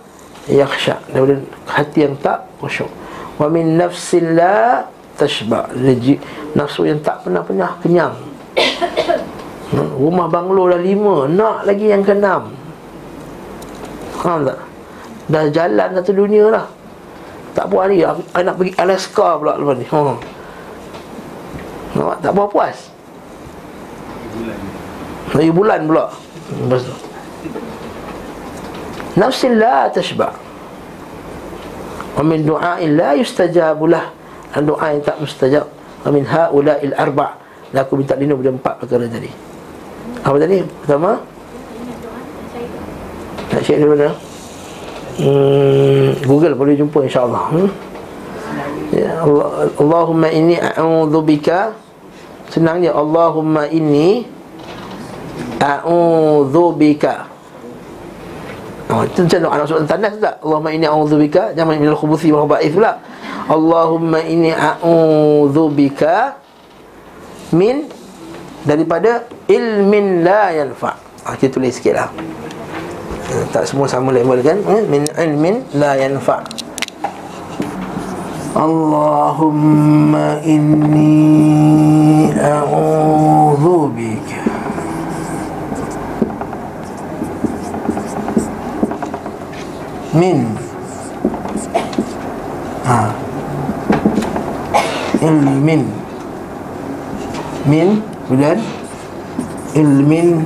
[0.50, 2.90] yakhsha' Daripada hati yang tak khusyuk.
[3.38, 4.82] Wa min nafsin la
[5.14, 5.78] tashba'
[6.58, 8.18] Nafsu yang tak pernah-pernah kenyang.
[9.70, 12.50] Hmm, Rumah banglo dah lima Nak lagi yang keenam.
[14.18, 14.58] Faham tak?
[15.30, 16.66] Dah jalan satu dunia lah
[17.56, 19.86] Tak puas ni Aku nak pergi Alaska pula lepas ni.
[19.90, 20.18] Hmm.
[21.94, 22.18] Nampak?
[22.26, 22.78] Tak berapa puas?
[25.34, 26.06] Lagi bulan pula.
[26.54, 26.96] Lepas tu
[29.14, 30.34] Nafsin la tashba'
[32.14, 34.06] Wa min du'a'in la yustajabulah
[34.54, 35.66] Dan doa yang tak mustajab.
[36.06, 37.38] Wa min ha'ula'il arba'
[37.74, 39.30] Dan aku minta lindung pada empat perkara tadi.
[40.22, 40.62] Apa tadi?
[40.86, 41.18] Pertama?
[43.54, 44.10] Nak share dulu mana?
[45.14, 47.44] Hmm, Google boleh jumpa insyaAllah.
[47.54, 47.70] Hmm?
[49.02, 51.74] Allah, Allahumma inni a'udhu bika
[52.54, 54.22] Senang dia Allahumma inni
[55.58, 57.26] a'udzu bika.
[58.94, 60.38] Oh, itu macam doa masuk tandas tak?
[60.46, 63.02] Allahumma inni a'udzu bika jangan minal khubuthi wal khaba'ith pula.
[63.50, 66.38] Allahumma inni a'udzu bika
[67.58, 67.90] min
[68.62, 70.94] daripada ilmin la yanfa.
[71.26, 72.14] Ah, kita tulis sikitlah.
[73.34, 74.62] Eh, tak semua sama level kan?
[74.62, 76.46] Eh, min ilmin la yanfa.
[78.58, 81.14] اللهم إني
[82.38, 83.66] أعوذ
[83.98, 84.30] بك.
[90.14, 90.56] من.
[92.88, 93.12] آه.
[95.24, 95.46] علم.
[95.66, 95.82] من.
[97.66, 98.62] من بلد
[99.76, 100.46] من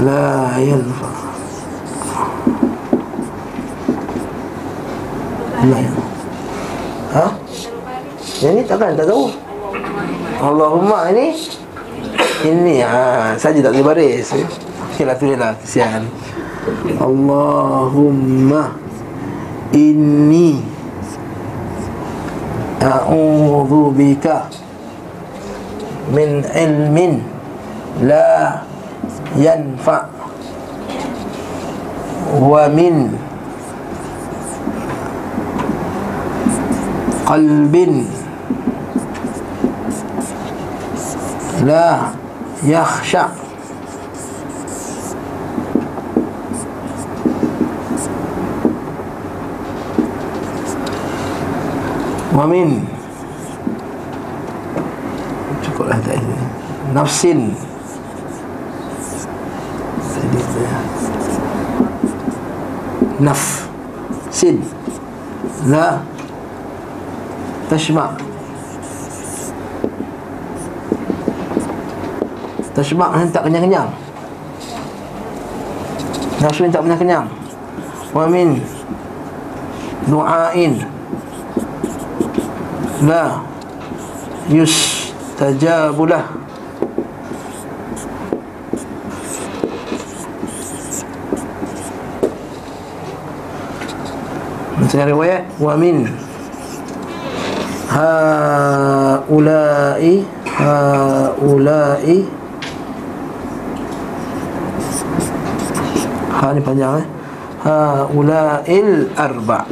[0.00, 1.31] لا ينفع.
[5.62, 5.78] Allah
[7.12, 7.26] Ha?
[8.42, 9.30] Yang ni takkan tak tahu.
[10.42, 11.38] Allahumma ini?
[12.42, 14.34] Ini ha, Saja tak boleh baris.
[14.90, 16.08] Okey lah tulis lah Kesian.
[16.98, 18.74] Allahumma
[19.70, 20.58] Inni
[22.82, 24.50] A'udhu bika
[26.10, 27.22] Min ilmin
[28.02, 28.66] La
[29.38, 30.10] Yanfa'
[32.42, 33.14] Wa min
[37.32, 38.06] قلب
[41.64, 41.98] لا
[42.64, 43.26] يخشع
[52.34, 52.84] ومن
[56.94, 57.26] نفس
[63.20, 63.68] نف
[64.30, 64.60] سد
[67.72, 68.12] Tashma'
[72.76, 73.88] Tashma' ni tak kenyang-kenyang?
[76.36, 77.26] Ni tak pernah kenyang?
[78.12, 78.60] Wa min
[80.04, 80.84] Du'ain.
[83.08, 83.40] La.
[84.52, 86.28] Yustajabulah.
[94.76, 95.48] Macam riwayat?
[95.56, 96.21] Wa min
[97.92, 99.44] haulai
[100.56, 102.24] haulai.
[106.32, 107.06] Ha ni panjang eh.
[107.62, 109.62] Haulail arba.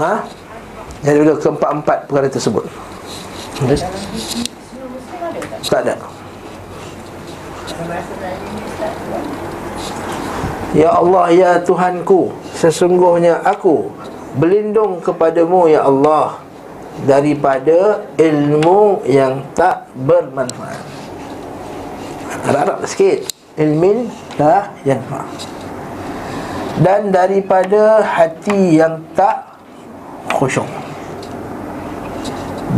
[0.00, 0.14] Ha?
[1.00, 2.64] Jadi bila keempat-empat perkara tersebut.
[5.70, 6.09] Tak ada
[10.70, 13.90] Ya Allah ya Tuhanku Sesungguhnya aku
[14.38, 16.38] Berlindung kepadamu ya Allah
[17.00, 20.84] Daripada ilmu yang tak bermanfaat.
[22.44, 23.32] Harap-harap sikit.
[23.56, 25.00] Ilmin lah yang
[26.80, 29.48] Dan daripada hati yang tak
[30.32, 30.68] khusyuk.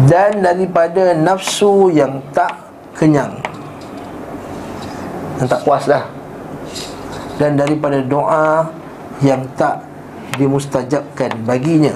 [0.06, 2.62] Dan daripada nafsu yang tak
[2.94, 3.42] kenyang
[5.38, 6.04] Dan tak puas lah
[7.38, 8.68] Dan daripada doa
[9.24, 9.84] Yang tak
[10.36, 11.94] dimustajabkan baginya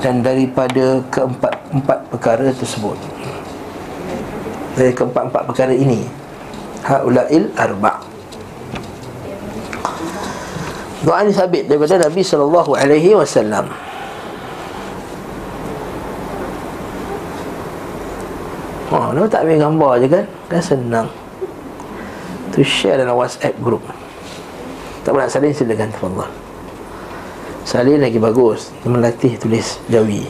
[0.00, 2.96] Dan daripada keempat-empat perkara tersebut
[4.74, 6.06] Dari keempat-empat perkara ini
[6.86, 8.10] Ha'ula'il arba'
[11.00, 13.72] Doa ini sabit daripada Nabi sallallahu alaihi wasallam.
[18.92, 20.24] Oh, nama tak ambil gambar je kan?
[20.52, 21.08] Kan senang.
[22.50, 23.82] Tu share dalam WhatsApp group.
[25.06, 26.30] Tak nak salin silakan tafadhal.
[27.62, 28.74] Salin lagi bagus.
[28.82, 30.26] Melatih tulis Jawi.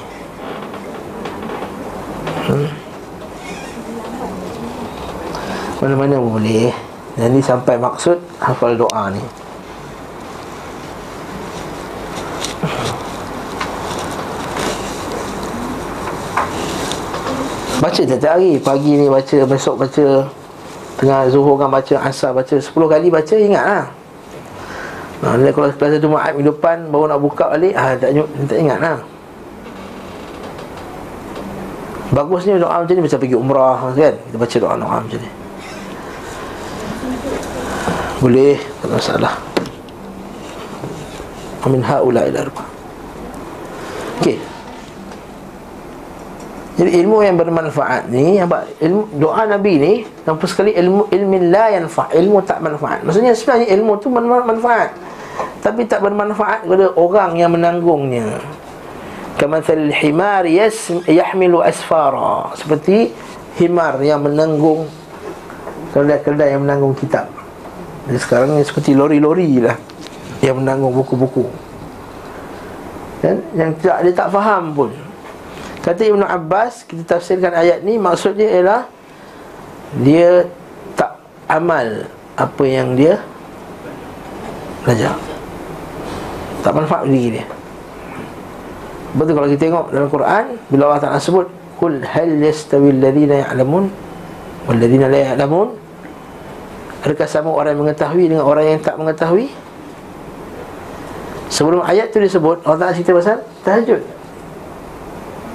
[2.45, 2.69] Hmm.
[5.81, 6.69] Mana-mana boleh.
[7.17, 9.25] Jadi sampai maksud hafal doa ni.
[17.81, 20.29] Baca tiap-tiap hari Pagi ni baca, besok baca
[21.01, 23.87] Tengah zuhur kan baca, asar baca 10 kali baca, ingat lah
[25.21, 28.17] Nah, kalau kelas Jumaat minggu depan baru nak buka balik, ah tak
[28.49, 28.97] tak ingat lah.
[32.11, 34.15] Bagusnya doa macam ni macam pergi umrah kan.
[34.17, 35.31] Kita baca doa doa macam ni.
[38.21, 39.35] Boleh, tak masalah.
[41.69, 42.65] Amin haula ila arba.
[44.25, 44.50] Okey.
[46.81, 49.93] Jadi ilmu yang bermanfaat ni apa ilmu doa Nabi ni
[50.25, 53.05] tanpa sekali ilmu ilmin la yanfa ilmu tak manfaat.
[53.05, 54.89] Maksudnya sebenarnya ilmu tu bermanfaat.
[55.61, 58.41] Tapi tak bermanfaat kepada orang yang menanggungnya.
[59.37, 62.49] Kamathal himar yas yahmilu asfara.
[62.57, 63.13] Seperti
[63.61, 64.89] himar yang menanggung
[65.93, 67.29] kedai-kedai yang menanggung kitab.
[68.09, 69.77] Jadi sekarang ni seperti lori-lori lah
[70.41, 71.45] yang menanggung buku-buku.
[73.21, 75.10] Dan yang tidak dia tak faham pun
[75.81, 78.83] Kata Ibn Abbas Kita tafsirkan ayat ni Maksudnya ialah
[80.05, 80.45] Dia
[80.93, 81.17] tak
[81.49, 82.05] amal
[82.37, 83.21] Apa yang dia
[84.81, 85.13] Belajar.
[86.65, 87.45] Tak manfaat diri dia.
[89.13, 93.89] Betul kalau kita tengok dalam Quran Bila Allah Ta'ala sebut Kul hal yastawi alladhina ya'lamun
[94.69, 95.73] Walladhina la ya'lamun.
[97.01, 99.49] Adakah sama orang yang mengetahui Dengan orang yang tak mengetahui?
[101.49, 104.20] Sebelum ayat tu disebut Allah Ta'ala cerita pasal Tahajud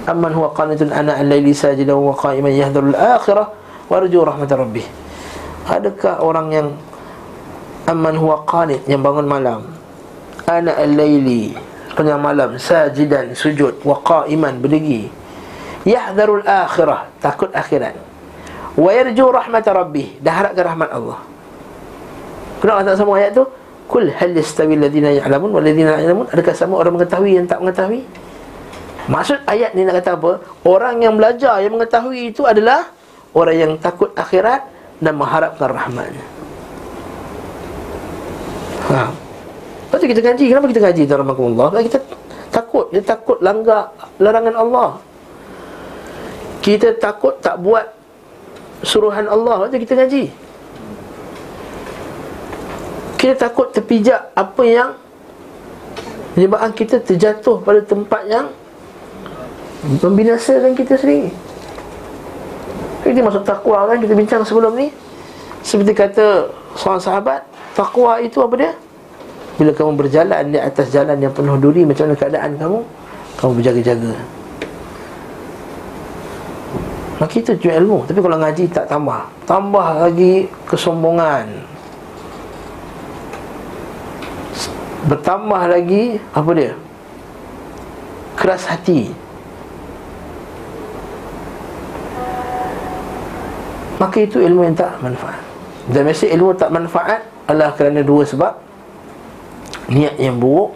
[0.05, 3.49] amman huwa qanitun ana al-laili sajidan wa qa'iman yahdharu al-akhirah
[3.89, 4.85] warju rahmat rabbih
[5.65, 6.67] adakah orang yang
[7.85, 9.61] amman huwa qanit yang bangun malam?
[10.45, 11.57] Ana al-laili
[11.89, 15.09] sepanjang malam sajidan sujud wa qa'iman berdiri
[15.85, 17.97] yahdharu al-akhirah takut akhirat.
[18.75, 21.19] Wa yarju rahmat rabbih dah harapkan rahmat Allah.
[22.59, 23.45] Kenapa tak sama ayat tu?
[23.85, 26.25] Kul hal yastawi alladhina ya'lamun wal ladhina la ya'lamun.
[26.33, 28.01] Adakah sama orang mengetahui yang tak mengetahui
[29.05, 30.31] Maksud ayat ni nak kata apa?
[30.65, 32.89] Orang yang belajar, yang mengetahui itu adalah
[33.37, 34.65] Orang yang takut akhirat
[34.97, 36.25] dan mengharapkan rahmatnya
[38.85, 39.09] Ha.
[39.09, 41.67] Lepas tu kita ngaji, kenapa kita ngaji Tuan Rahmatullah?
[41.73, 41.99] Sebab kita
[42.53, 43.89] takut, kita takut langgar
[44.21, 44.89] larangan Allah
[46.61, 47.81] Kita takut tak buat
[48.85, 50.29] suruhan Allah, lepas kita ngaji
[53.17, 54.93] Kita takut terpijak apa yang
[56.37, 58.53] Menyebabkan kita terjatuh pada tempat yang
[59.85, 61.29] membinasakan kita sendiri.
[63.05, 64.89] Ini masuk takwa kan kita bincang sebelum ni.
[65.61, 67.41] Seperti kata seorang sahabat
[67.75, 68.71] Takwa itu apa dia?
[69.59, 72.79] Bila kamu berjalan di atas jalan yang penuh duri Macam mana keadaan kamu?
[73.35, 74.13] Kamu berjaga-jaga.
[77.19, 77.97] Maka itu cuma ilmu.
[78.07, 79.21] Tapi kalau ngaji tak tambah.
[79.43, 81.45] Tambah lagi kesombongan.
[85.11, 86.73] Bertambah lagi Apa dia?
[88.39, 89.24] Keras hati
[93.95, 95.39] Maka itu ilmu yang tak manfaat.
[95.87, 98.53] Dan biasa ilmu tak manfaat Adalah kerana dua sebab.
[99.85, 100.73] Niat yang buruk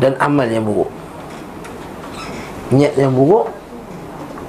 [0.00, 0.88] Dan amal yang buruk.
[2.72, 3.52] Niat yang buruk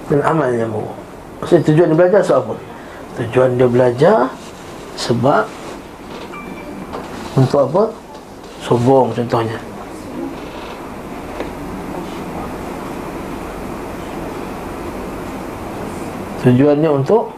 [0.07, 0.95] Dan amal yang buruk.
[1.43, 2.55] Maksudnya tujuan dia belajar sebab apa?
[3.19, 4.17] Tujuan dia belajar
[4.95, 5.43] Sebab
[7.35, 7.83] Untuk apa?
[8.63, 9.72] Sombong contohnya
[16.43, 17.31] Tujuannya untuk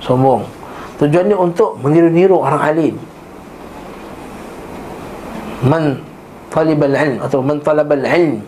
[0.00, 0.48] sombong.
[0.96, 2.94] Tujuannya untuk meniru-niru orang alim.
[5.60, 6.00] Man
[6.48, 8.40] talibal ilm Atau man talabal ilm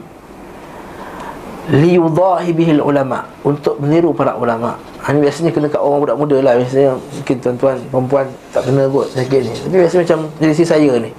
[1.68, 3.28] Liyudahi bihil ulama.
[3.45, 4.80] Untuk meniru para ulama.
[5.03, 6.53] Ini biasanya kena kat orang budak muda lah.
[6.59, 9.55] Biasanya mungkin tuan-tuan perempuan tak kena kot sakit ni.
[9.55, 11.11] Tapi biasanya macam jenis saya ni.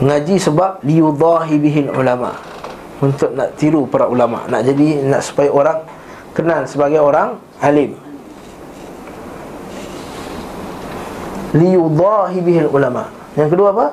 [0.00, 2.32] Ngaji sebab liyudahi bihil ulama.
[3.02, 4.46] Untuk nak tiru para ulama.
[4.48, 5.78] Nak jadi, nak supaya orang
[6.40, 7.92] dikenal sebagai orang alim.
[11.52, 13.12] Liyudahi bihil ulama.
[13.36, 13.86] Yang kedua apa?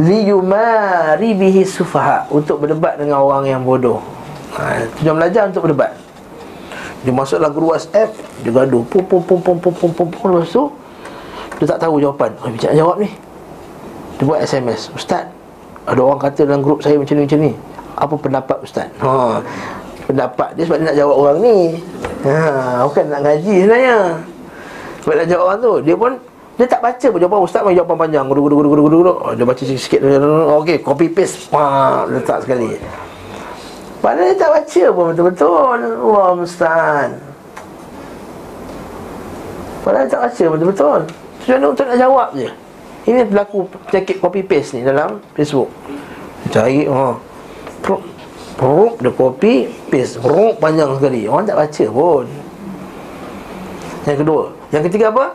[0.00, 2.24] Liyumari bihi sufaha.
[2.32, 4.00] Untuk berdebat dengan orang yang bodoh.
[4.56, 5.92] Ha, tujuan belajar untuk berdebat.
[7.06, 8.10] Dia masuklah guru WhatsApp
[8.42, 8.82] Dia gaduh.
[8.90, 10.66] Pum pum pum pum pum pum pum Lepas tu
[11.62, 12.34] Dia tak tahu jawapan.
[12.42, 13.06] Oh bijak jawab ni?
[14.18, 15.30] Dia buat SMS Ustaz
[15.86, 17.52] Ada orang kata dalam grup saya macam ni macam ni.
[17.98, 18.90] Apa pendapat Ustaz?
[18.98, 19.42] Ha.
[20.08, 21.58] Pendapat dia sebab dia nak jawab orang ni.
[22.24, 22.34] Ha,
[22.88, 23.98] bukan nak ngaji sebenarnya.
[25.04, 26.12] Sebab nak jawab orang tu, dia pun
[26.58, 28.24] dia tak baca pun jawapan ustaz jawapan panjang.
[28.24, 29.12] Gudu gudu gudu gudu gudu.
[29.20, 30.00] Oh, dia baca sikit-sikit.
[30.64, 31.52] Okey, copy paste.
[31.52, 32.80] Pa, letak sekali.
[33.98, 37.10] Padahal dia tak baca pun betul-betul Allah musta'an
[39.82, 41.00] Padahal dia tak baca betul-betul
[41.42, 42.48] Tujuan untuk nak jawab je
[43.10, 45.70] Ini berlaku penyakit copy paste ni dalam Facebook
[46.54, 47.18] Cari oh.
[48.58, 50.18] Pruk Dia copy paste.
[50.18, 51.30] Pruk panjang sekali.
[51.30, 52.26] Orang tak baca pun.
[54.02, 54.42] Yang kedua.
[54.74, 55.26] Yang ketiga apa?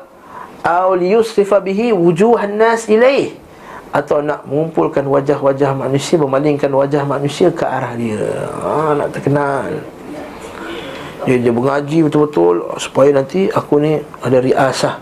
[0.68, 3.40] Aul yusrifa bihi wujuhan nas ilaih.
[3.96, 8.20] Atau nak mengumpulkan wajah-wajah manusia memalingkan wajah manusia ke arah dia.
[8.60, 9.72] Ha, nak terkenal.
[11.24, 15.00] Dia, dia mengaji betul-betul supaya nanti aku ni ada riasah.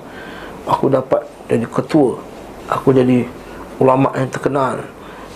[0.69, 2.21] Aku dapat jadi ketua.
[2.69, 3.25] Aku jadi
[3.81, 4.85] ulama yang terkenal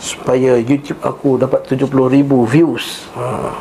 [0.05, 3.09] supaya YouTube aku dapat 70 ribu views.
[3.17, 3.57] Ha.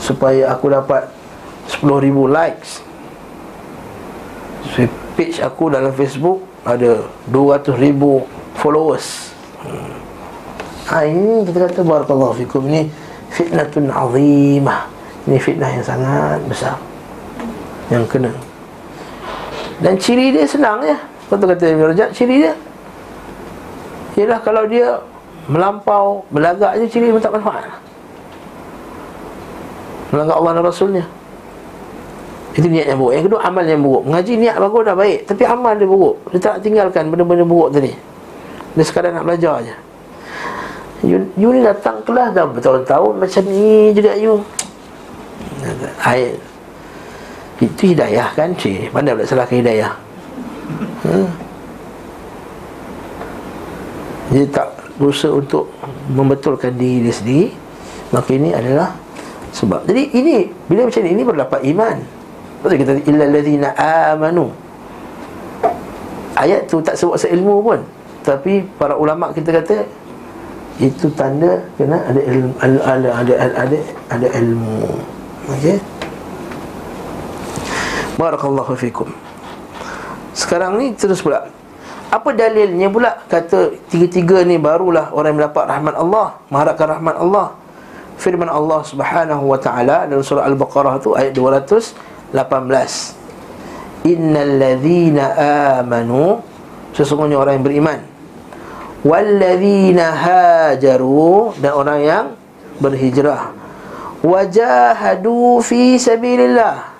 [0.00, 1.06] supaya aku dapat
[1.70, 2.82] 10 ribu likes.
[4.66, 8.26] Supaya page aku dalam Facebook ada 200 ribu
[8.58, 9.30] followers.
[9.62, 9.94] Hmm.
[10.90, 12.66] ha, ini kita kata barakallahu fikum.
[12.66, 12.90] Ini
[13.30, 14.90] fitnatun azimah.
[15.30, 16.74] Ini fitnah yang sangat besar.
[17.92, 18.32] Yang kena.
[19.78, 20.98] Dan ciri dia senang ya.
[21.30, 22.52] Kata kata Ibn Rajab ciri dia
[24.18, 24.98] ialah kalau dia
[25.50, 27.66] melampau belagak je ciri dia tak manfaat
[30.10, 31.04] melanggar Allah dan Rasulnya.
[32.50, 33.12] Itu niat yang buruk.
[33.14, 34.02] Yang kedua amal yang buruk.
[34.10, 36.16] Mengaji niat bagus dah baik Tapi amal dia buruk.
[36.34, 37.94] Dia tak tinggalkan benda-benda buruk tadi.
[38.74, 39.74] Dia sekadar nak belajar je.
[41.06, 44.42] You, you ni datang kelas dah bertahun-tahun Macam ni juga you.
[46.02, 46.36] Ayat
[47.62, 48.90] Itu hidayah kan cik?
[48.90, 49.94] Mana boleh salahkan hidayah.
[51.06, 51.49] Hmm?
[54.30, 55.70] Dia tak berusaha untuk
[56.10, 57.46] Membetulkan diri dia sendiri
[58.14, 58.94] Maka ini adalah
[59.54, 61.96] Sebab Jadi ini Bila macam ini Ini baru dapat iman
[62.60, 63.72] Lepas kita illa allazina
[64.12, 64.52] amanu.
[66.36, 67.80] Ayat tu tak sebut ilmu pun.
[68.20, 69.88] Tapi para ulama kita kata
[70.76, 73.78] itu tanda kena ada ilmu ada ada ada ada,
[74.12, 74.92] ada ilmu.
[75.56, 75.80] Okey.
[78.20, 79.08] Barakallahu fikum.
[80.36, 81.48] Sekarang ni terus pula
[82.10, 83.22] apa dalilnya pula?
[83.30, 87.46] Kata tiga-tiga ni barulah orang mendapat rahmat Allah, mengharapkan rahmat Allah.
[88.20, 95.24] Firman Allah Subhanahu wa taala dalam surah Al-Baqarah tu ayat 200 18 Innal ladhina
[95.80, 96.44] amanu
[96.92, 97.98] Sesungguhnya orang yang beriman.
[99.06, 102.24] Walladhina hajaru Dan orang yang
[102.82, 103.56] berhijrah.
[104.20, 106.92] Wajahadu fi sabilillah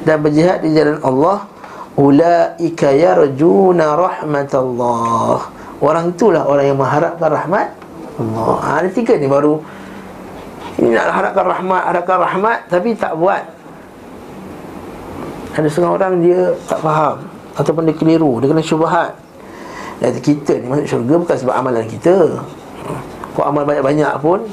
[0.00, 1.57] Dan berjihad di jalan Allah
[1.98, 5.50] Ula'ika yarjuna rahmatallah.
[5.82, 7.74] Orang itulah orang yang mengharapkan rahmat
[8.22, 8.54] Allah.
[8.62, 9.58] Ha, Ada tiga ni baru.
[10.78, 13.42] Ini nak harapkan rahmat Harapkan rahmat Tapi tak buat.
[15.58, 17.18] Ada setengah orang dia tak faham.
[17.58, 19.10] Ataupun dia keliru Dia kena syubahat
[19.98, 22.38] Dan kita ni masuk syurga bukan sebab amalan kita.
[23.34, 24.46] Kau amal banyak-banyak pun.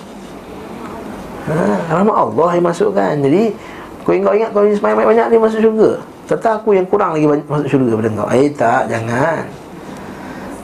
[1.45, 1.53] Ha,
[1.93, 3.13] Rahmat Allah yang masukkan.
[3.21, 3.53] Jadi
[4.01, 7.67] kau ingat ingat kau semayang banyak-banyak ni masuk syurga Tetap aku yang kurang lagi masuk
[7.69, 9.45] syurga pada kau Eh tak, jangan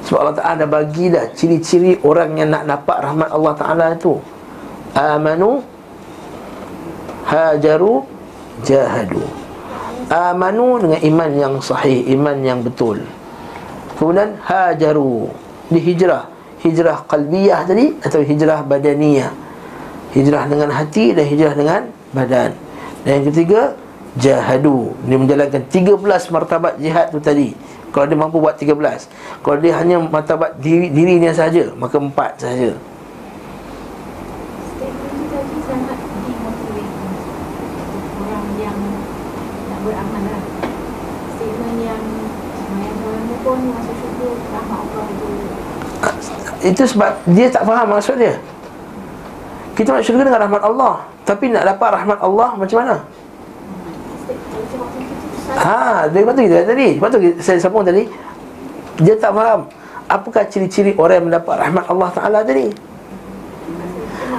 [0.09, 4.17] Sebab Allah Ta'ala dah bagi dah Ciri-ciri orang yang nak dapat rahmat Allah Ta'ala tu
[4.97, 5.61] Amanu
[7.29, 8.01] Hajaru
[8.65, 9.41] Jahadu
[10.11, 12.99] amanu dengan iman yang sahih, iman yang betul.
[13.95, 15.31] Kemudian hajaru,
[15.71, 16.27] dihijrah.
[16.61, 19.33] Hijrah qalbiyah tadi atau hijrah badaniyah.
[20.13, 21.81] Hijrah dengan hati dan hijrah dengan
[22.13, 22.53] badan.
[23.01, 23.73] Dan yang ketiga,
[24.19, 24.97] jahadu.
[25.07, 27.55] Dia menjalankan 13 martabat jihad tu tadi.
[27.91, 29.07] Kalau dia mampu buat 13.
[29.43, 32.75] Kalau dia hanya martabat diri, dirinya saja, maka empat saja.
[46.61, 48.37] Itu sebab dia tak faham maksud dia
[49.73, 50.93] Kita nak syurga dengan rahmat Allah
[51.25, 52.95] Tapi nak dapat rahmat Allah macam mana?
[55.51, 58.07] Ha, dia lepas tu kita tadi Lepas tu saya sambung tadi
[59.03, 59.67] Dia tak faham
[60.11, 62.67] Apakah ciri-ciri orang yang mendapat rahmat Allah Ta'ala tadi.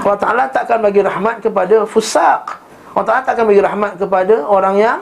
[0.05, 2.61] Allah Ta'ala takkan bagi rahmat kepada fusak.
[2.93, 4.99] Allah Ta'ala takkan bagi rahmat kepada orang yang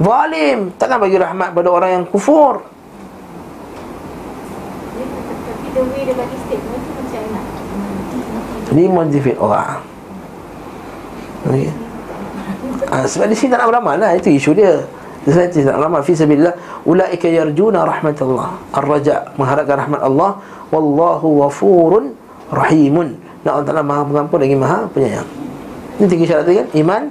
[0.00, 0.72] Zalim.
[0.80, 2.64] Takkan bagi rahmat pada orang yang kufur.
[8.72, 9.84] Ini motivate orang.
[11.44, 11.68] Okay.
[12.88, 14.82] ha, Sebab di sini tak nak beramal lah Itu isu dia
[15.28, 16.54] Saya tak nak beramal Fisabilillah
[16.88, 20.40] Ula'ika yarjuna rahmatullah Ar-raja Mengharapkan rahmat Allah.
[20.72, 22.16] Wallahu wafurun
[22.48, 23.12] Rahimun.
[23.44, 25.28] Allah Ta'ala maha pengampun lagi maha penyayang.
[26.00, 26.68] Ini tiga syarat tadi kan?
[26.76, 27.02] Iman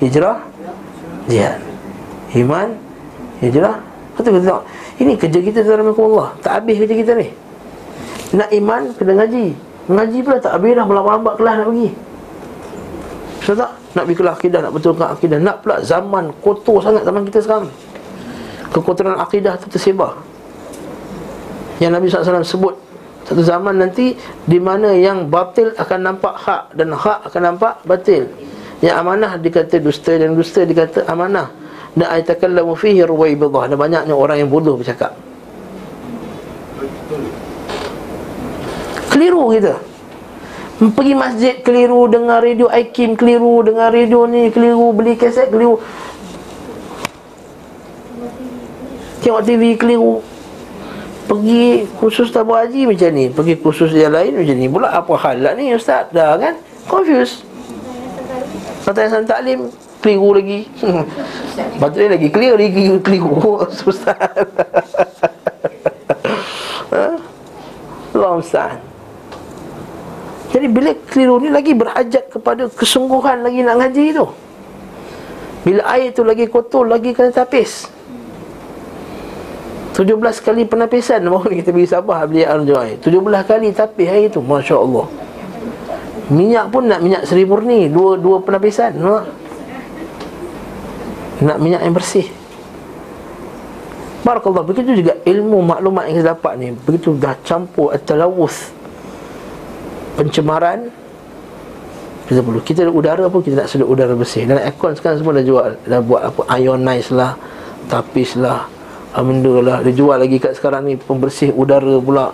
[0.00, 0.38] Hijrah
[1.28, 1.60] Jihad.
[2.36, 2.68] Iman
[3.40, 3.76] Hijrah.
[4.16, 4.64] Betul tengok
[4.96, 7.28] Ini kerja kita dalam Allah Tak habis kerja kita ni.
[8.36, 9.46] Nak iman kena ngaji.
[9.92, 11.88] Ngaji pula tak habis dah Melambat-lambat kelas nak pergi
[13.46, 13.70] Betul tak?
[13.94, 15.38] Nak kelas akidah Nak betulkan akidah.
[15.38, 17.70] Nak pula zaman kotor sangat zaman kita sekarang
[18.74, 20.18] Kekotoran akidah tu tersebar.
[21.78, 22.74] Yang Nabi SAW sebut
[23.22, 28.26] Satu zaman nanti Di mana yang batil akan nampak hak Dan hak akan nampak batil.
[28.82, 31.46] Yang amanah dikata dusta Dan dusta dikata amanah.
[31.94, 35.14] Dan ayatakallamu fihi ruwaibidah Dan banyaknya orang yang bodoh bercakap.
[39.14, 39.95] Keliru kita
[40.76, 45.80] Pergi masjid keliru Dengar radio Aikim keliru Dengar radio ni keliru Beli kaset keliru.
[49.24, 50.20] Tengok TV keliru.
[51.26, 54.92] Pergi kursus tabur haji macam ni Pergi kursus yang lain macam ni Pula.
[54.92, 56.12] Apa hal lah ni Ustaz?
[56.12, 56.60] Dah kan?
[56.84, 57.40] Confused.
[58.84, 59.72] Kata sangat taklim
[60.04, 60.68] Keliru lagi.
[61.80, 63.64] Patutnya lagi clear lagi Keliru
[66.92, 67.16] ha?
[68.12, 68.95] Allah Ustaz
[70.56, 74.24] Jadi bila keliru ni lagi berhajat kepada kesungguhan lagi nak ngaji tu.
[75.68, 77.92] Bila air tu lagi kotor lagi kena tapis.
[79.92, 83.16] 17 kali penapisan ni kita pergi Sabah beli Arjoy 17
[83.48, 85.08] kali tapis air tu Masya Allah
[86.28, 89.24] Minyak pun nak minyak seri murni Dua, dua penapisan ha?
[91.36, 92.28] Nak minyak yang bersih.
[94.20, 96.76] Barakallah Begitu juga ilmu maklumat yang kita dapat ni.
[96.76, 98.75] Begitu dah campur At-talawuth
[100.16, 100.88] Pencemaran
[102.24, 104.48] Kita perlu Kita ada udara pun Kita nak sedut udara bersih.
[104.48, 107.36] Dan aircon sekarang semua dah jual Dah buat apa Ionize lah
[107.92, 108.64] Tapis lah
[109.12, 109.78] ah, Benda lah.
[109.84, 112.32] Dia jual lagi kat sekarang ni Pembersih udara pula.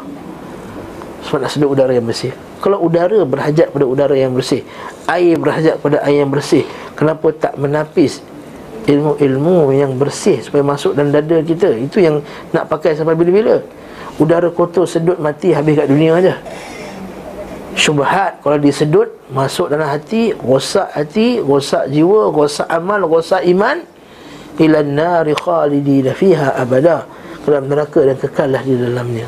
[1.26, 2.30] Sebab nak sedut udara yang bersih.
[2.62, 4.62] Kalau udara berhajat pada udara yang bersih
[5.10, 6.62] Air berhajat pada air yang bersih
[6.94, 8.22] Kenapa tak menapis
[8.82, 11.70] ilmu-ilmu yang bersih supaya masuk dalam dada kita?
[11.74, 13.62] Itu yang nak pakai sampai bila-bila.
[14.18, 16.34] Udara kotor sedut mati habis kat dunia aja
[17.76, 18.40] syubhat.
[18.44, 23.80] Kalau disedut masuk dalam hati rosak hati rosak jiwa rosak amal rosak iman
[24.60, 27.08] ila nari khalidina fiha abada.
[27.42, 29.26] Dalam neraka dan kekallah di dalamnya.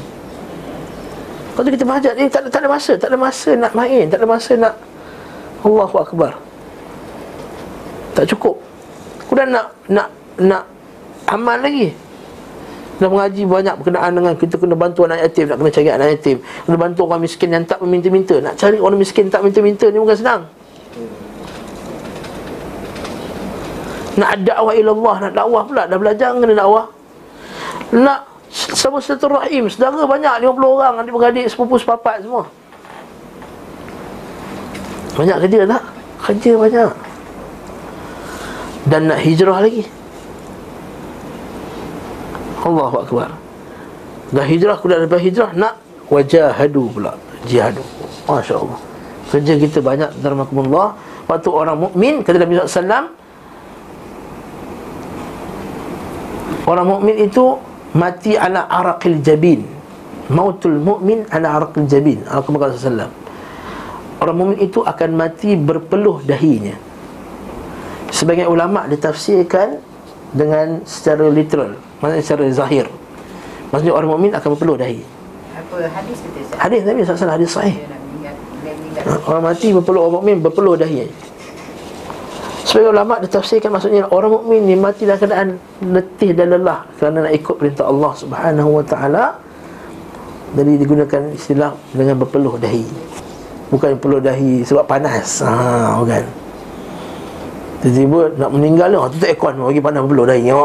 [1.54, 4.26] Kalau kita berhajat ni tak, tak ada masa tak ada masa nak main tak ada
[4.26, 4.74] masa nak
[5.66, 6.32] Allahu akbar.
[8.14, 8.54] Tak cukup.
[9.26, 10.64] Kemudian nak nak nak
[11.26, 11.90] amal lagi.
[13.02, 16.36] Nak mengaji banyak berkenaan dengan kita kena bantu anak yatim, nak kena cari anak yatim.
[16.66, 18.36] Kena bantu orang miskin yang tak meminta-minta.
[18.38, 20.42] Nak cari orang miskin tak minta-minta ni bukan senang.
[24.14, 25.82] Nak dakwah ilallah, nak dakwah pula.
[25.90, 26.86] Dah belajar kena dakwah.
[27.90, 28.20] Nak
[28.54, 32.46] sama rahim, saudara banyak 50 orang, adik-beradik, sepupu, sepapat semua.
[35.18, 35.82] Banyak kerja tak?
[36.22, 36.90] Kerja banyak
[38.84, 39.88] dan nak hijrah lagi
[42.64, 43.30] Allahu Akbar.
[44.32, 45.74] Dah hijrah, kemudian lepas hijrah Nak
[46.08, 47.14] wajahadu pula.
[47.44, 47.84] Jihadu.
[48.24, 48.80] Masya Allah
[49.28, 50.96] Kerja kita banyak Dharmakumullah
[51.28, 53.12] Waktu orang mukmin Kata Nabi SAW
[56.64, 57.60] Orang mukmin itu
[57.92, 59.60] Mati ala araqil jabin
[60.32, 63.12] Mautul mukmin ala araqil jabin Al-Quran SAW
[64.24, 66.72] Orang mukmin itu akan mati berpeluh dahinya.
[68.08, 69.76] Sebagian ulama ditafsirkan
[70.32, 72.86] dengan secara literal, maksudnya secara zahir.
[73.72, 75.00] Maksudnya orang mukmin akan berpeluh dahi.
[75.56, 76.38] Apa hadis itu?
[76.52, 77.80] Hadis Nabi SAW hadis sahih.
[79.00, 81.08] Ha, orang mati berpeluh orang mukmin berpeluh dahi.
[82.68, 85.48] Sebagai ulama ditafsirkan maksudnya orang mukmin ni mati dalam keadaan
[85.80, 89.24] letih dan lelah kerana nak ikut perintah Allah Subhanahu wa taala.
[90.54, 92.84] Jadi digunakan istilah dengan berpeluh dahi.
[93.72, 95.40] Bukan berpeluh dahi sebab panas.
[95.40, 96.43] Ha, bukan.
[97.84, 99.12] Tiba-tiba nak meninggal lah.
[99.12, 100.38] Tutup aircon Bagi pandang berbelur dah.
[100.40, 100.56] Ya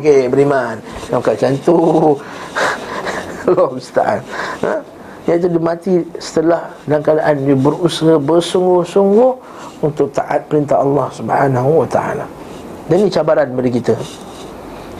[0.00, 0.80] okey beriman.
[1.12, 1.76] Yang kat macam tu.
[3.52, 4.24] Allah Ustaz
[4.64, 4.80] ha?
[5.28, 9.32] Yang itu dia mati setelah Dalam keadaan dia berusaha Bersungguh-sungguh
[9.84, 12.24] Untuk taat perintah Allah Subhanahu wa ta'ala.
[12.88, 13.92] Dan ini cabaran bagi kita.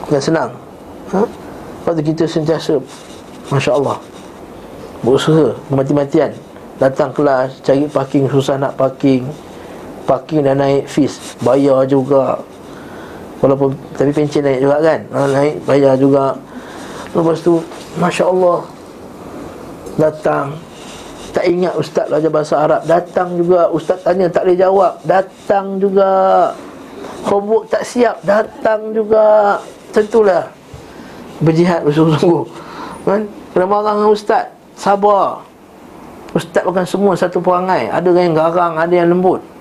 [0.05, 0.53] Bukan senang.
[1.17, 1.25] Ha?
[1.89, 2.77] Waktu kita sentiasa
[3.49, 3.97] Masya Allah
[5.01, 6.37] Berusaha Mati-matian
[6.77, 9.25] Datang kelas Cari parking Susah nak parking
[10.05, 11.37] parking dah naik fees.
[11.41, 12.41] Bayar juga.
[13.41, 15.01] Walaupun Tapi pencen naik juga kan?
[15.13, 16.33] Ha, Naik bayar juga.
[17.13, 17.61] Lepas tu
[18.01, 18.61] Masya Allah
[20.01, 20.57] Datang.
[21.35, 22.83] Tak ingat ustaz belajar bahasa Arab.
[22.87, 23.67] Datang juga.
[23.75, 24.93] Ustaz tanya tak boleh jawab.
[25.03, 26.11] Datang juga.
[27.27, 28.23] Homework tak siap.
[28.23, 29.59] Datang juga.
[29.91, 30.47] Tentulah.
[31.43, 32.45] Berjihad bersungguh-sungguh.
[33.07, 33.27] Kan?
[33.51, 34.51] Kena marah dengan ustaz.
[34.79, 35.43] Sabar.
[36.35, 37.87] Ustaz bukan semua satu perangai.
[37.91, 39.54] Ada yang garang Ada yang lembut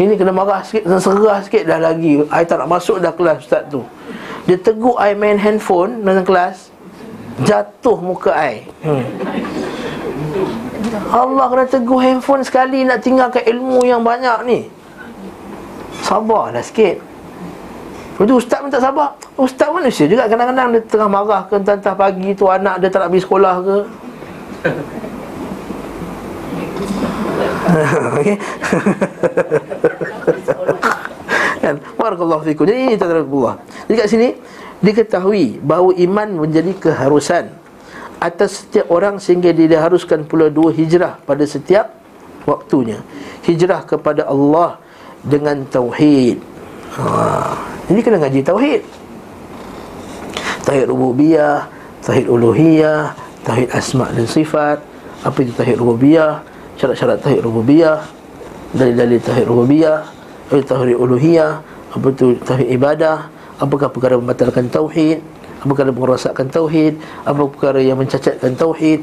[0.00, 2.24] ini kena marah sikit Dan serah sikit dah lagi.
[2.32, 3.84] I tak nak masuk dah kelas ustaz tu.
[4.48, 6.72] Dia tegur I main handphone dalam kelas
[7.44, 8.64] Jatuh muka I.
[8.84, 9.04] Hmm.
[11.12, 14.60] Allah kena tegur handphone sekali Nak tinggalkan ilmu yang banyak ni.
[16.00, 16.98] Sabarlah sikit.
[18.16, 19.16] Lepas tu ustaz pun tak sabar.
[19.36, 23.08] Ustaz manusia juga kadang-kadang Dia tengah marah ke Entah-entah pagi tu Anak dia tak nak
[23.08, 23.76] pergi sekolah ke
[28.18, 28.36] Okey.
[31.62, 31.76] kan?
[31.96, 32.66] Barakallahu fikum.
[32.66, 33.54] Jadi ini tanda Allah.
[33.86, 34.28] Jadi kat sini
[34.82, 37.54] diketahui bahawa iman menjadi keharusan
[38.18, 41.90] atas setiap orang sehingga dia diharuskan pula dua hijrah pada setiap
[42.46, 43.02] waktunya.
[43.46, 44.78] Hijrah kepada Allah
[45.22, 46.38] dengan tauhid.
[46.98, 47.04] Ha.
[47.90, 48.82] Jadi kena ngaji tauhid.
[50.62, 51.66] Tauhid rububiyah,
[52.02, 54.78] tauhid uluhiyah, tauhid asma dan sifat.
[55.22, 56.51] Apa itu tauhid rububiyah?
[56.82, 58.02] Syarat-syarat tauhid rububiyah
[58.74, 60.02] dalil-dalil tauhid rububiyah
[60.50, 61.62] tauhid uluhiyah
[61.94, 63.30] apa itu tauhid ibadah
[63.62, 65.22] apakah perkara membatalkan tauhid
[65.62, 68.98] apa perkara merosakkan tauhid apa perkara yang mencacatkan tauhid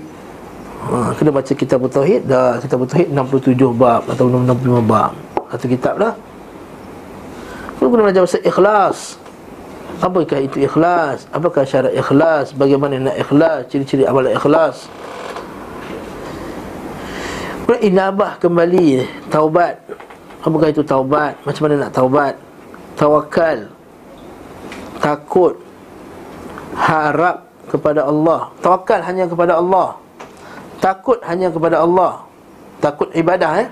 [0.91, 5.15] ha, kena baca kitab tauhid dah kitab tauhid 67 bab atau 65 bab
[5.55, 6.13] satu kitab dah
[7.79, 9.15] Lalu kena belajar pasal ikhlas
[9.99, 11.27] Apakah itu ikhlas?
[11.31, 12.51] Apakah syarat ikhlas?
[12.55, 13.67] Bagaimana nak ikhlas?
[13.71, 14.87] Ciri-ciri amalan ikhlas
[17.69, 19.05] Kemudian inabah kembali.
[19.29, 19.77] Taubat.
[20.41, 21.37] Apakah itu taubat?
[21.45, 22.33] Macam mana nak taubat?
[22.97, 23.69] Tawakal.
[24.97, 25.53] Takut.
[26.73, 28.49] Harap kepada Allah.
[28.65, 29.93] Tawakal hanya kepada Allah.
[30.81, 32.25] Takut hanya kepada Allah.
[32.81, 33.69] Takut ibadah eh?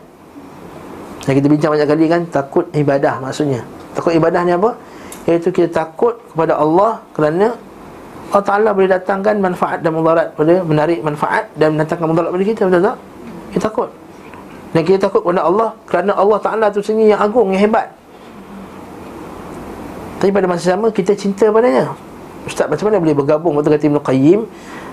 [1.25, 3.65] Yang kita bincang banyak kali kan Takut ibadah maksudnya.
[3.97, 4.77] Takut ibadah ni apa?
[5.25, 7.57] Iaitu kita takut kepada Allah Kerana
[8.29, 12.61] Allah Ta'ala boleh datangkan manfaat dan mudarat pada Menarik manfaat dan mendatangkan mudarat pada kita
[12.69, 13.16] Betul tak?
[13.57, 13.89] Kita takut.
[14.69, 17.89] Dan kita takut kepada Allah Kerana Allah Ta'ala tu sendiri yang agung, yang hebat.
[20.21, 21.97] Tapi pada masa sama kita cinta padanya.
[22.45, 23.57] Ustaz macam mana boleh bergabung?
[23.57, 24.45] Waktu kata Ibn Qayyim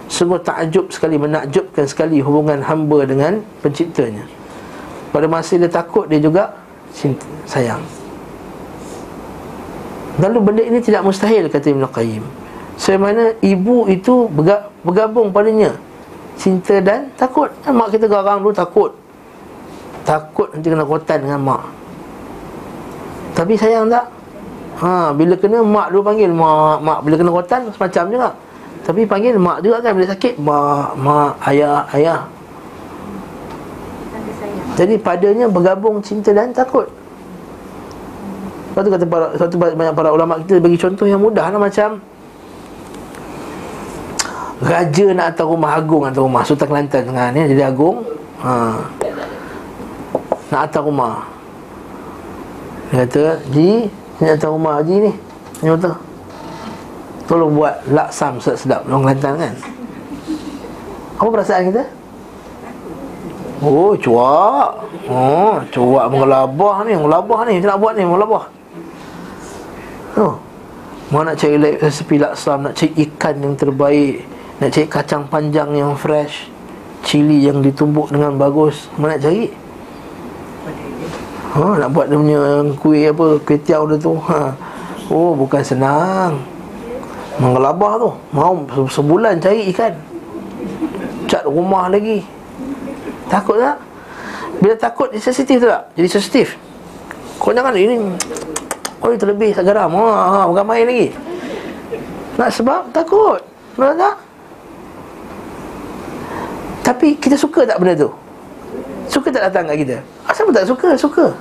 [0.09, 4.25] Sungguh takjub sekali, menakjubkan sekali Hubungan hamba dengan penciptanya.
[5.13, 6.57] Pada masa dia takut Dia juga
[6.97, 7.85] cinta, sayang.
[10.25, 12.25] Lalu benda ini tidak mustahil Kata Ibn Qayyim.
[12.81, 14.25] Sebagaimana ibu itu
[14.81, 15.77] bergabung padanya
[16.35, 18.91] cinta dan takut Mak kita garang dulu takut
[20.05, 21.63] Takut nanti kena kotan dengan mak
[23.35, 24.07] Tapi sayang tak?
[24.75, 28.29] Ha, bila kena mak dulu panggil mak, mak bila kena kotan semacam juga.
[28.83, 32.21] Tapi panggil mak juga kan bila sakit mak, mak, ayah, ayah.
[34.75, 36.91] Jadi padanya bergabung cinta dan takut.
[38.75, 42.03] Lepas tu kata para, satu banyak para ulama kita bagi contoh yang mudah lah macam
[44.65, 48.01] Raja nak atas rumah agung atas rumah Sultan Kelantan tengah ni jadi agung.
[48.41, 48.81] Ha.
[50.49, 51.29] Nak atas rumah.
[52.89, 55.13] Dia kata Ji Ni atas rumah Ji ni.
[55.61, 55.93] Ni kata
[57.29, 59.55] Tolong buat laksam sedap-sedap Orang Kelantan kan?
[61.21, 61.85] Apa perasaan kita?
[63.61, 64.71] Oh cuak.
[65.13, 67.61] Oh cuak mengelabah ni Mengelabah ni.
[67.61, 68.45] Macam nak buat ni Mengelabah.
[70.17, 70.35] Oh.
[71.13, 75.99] Mau nak cari resepi laksam Nak cari ikan yang terbaik nak cari kacang panjang yang
[75.99, 76.47] fresh
[77.03, 79.51] Cili yang ditumbuk dengan bagus Mana nak cari?
[81.55, 82.41] Ha, nak buat dia punya
[82.79, 84.55] kuih apa Kuih tiaw dia tu ha.
[85.11, 86.39] Oh bukan senang
[87.43, 89.93] Mengelabah tu Mau sebulan cari ikan
[91.27, 92.23] Cat rumah lagi
[93.27, 93.77] Takut tak?
[94.63, 95.93] Bila takut dia sensitif tak?
[95.99, 96.55] Jadi sensitif
[97.43, 98.01] Kau jangan ini
[99.03, 101.11] Oh itu lebih garam ha, ha, Bukan main lagi
[102.39, 103.43] Nak sebab takut
[103.75, 104.24] Betul tak?
[106.85, 108.13] Tapi kita suka tak benda tu?
[109.09, 109.97] Suka tak datang kat kita?
[110.29, 110.93] Asal pun tak suka?
[111.01, 111.33] Suka.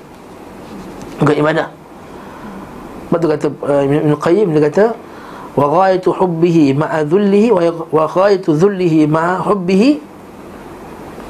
[1.17, 1.67] bukan ibadah.
[3.09, 4.85] Sebab tu kata uh, Ibn Qayyim dia kata
[5.53, 7.53] wa ghaitu hubbihi ma'a dhullihi
[7.93, 10.01] wa ghaitu dhullihi ma'a hubbihi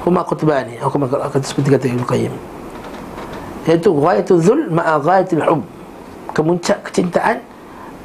[0.08, 0.80] huma qutbani.
[0.80, 2.53] Aku kata seperti kata Ibn Qayyim
[3.68, 5.62] iaitu ghaitu dhul ma'a ghaitil hub
[6.36, 7.40] kemuncak kecintaan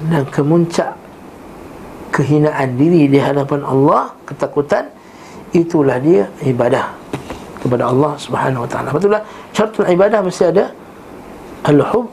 [0.06, 0.94] dan kemuncak
[2.14, 4.86] kehinaan diri di hadapan Allah ketakutan
[5.50, 6.94] itulah dia ibadah
[7.58, 8.88] kepada Allah Subhanahu wa taala.
[8.94, 10.70] Betullah syarat ibadah mesti ada
[11.66, 12.06] al-hub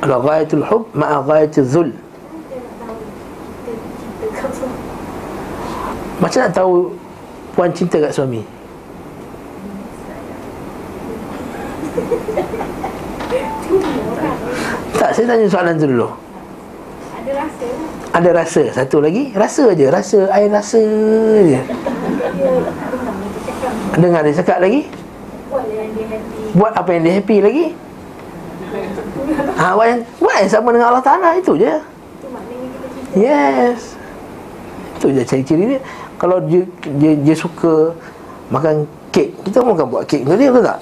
[0.00, 1.90] al-ghayatul hub ma'a ghayatul dhul.
[6.18, 6.72] Macam nak tahu
[7.54, 8.42] puan cinta kat suami?
[14.98, 16.08] Tak, saya tanya soalan tu dulu.
[17.14, 17.66] Ada rasa.
[18.14, 18.62] Ada rasa.
[18.72, 19.86] Satu lagi, rasa je.
[19.86, 20.82] Rasa, air rasa
[21.44, 21.60] je.
[23.98, 24.88] Dengar dia cakap lagi.
[26.56, 27.66] buat apa yang dia happy lagi.
[29.58, 31.28] Ha, buat, yang, buat yang sama dengan Allah Ta'ala.
[31.38, 31.72] Itu je.
[33.16, 33.94] Yes.
[34.98, 35.80] Itu je ciri-ciri dia.
[36.18, 36.66] Kalau dia,
[36.98, 37.94] dia, dia suka
[38.50, 40.80] makan kek, kita pun akan buat kek dia, betul tak?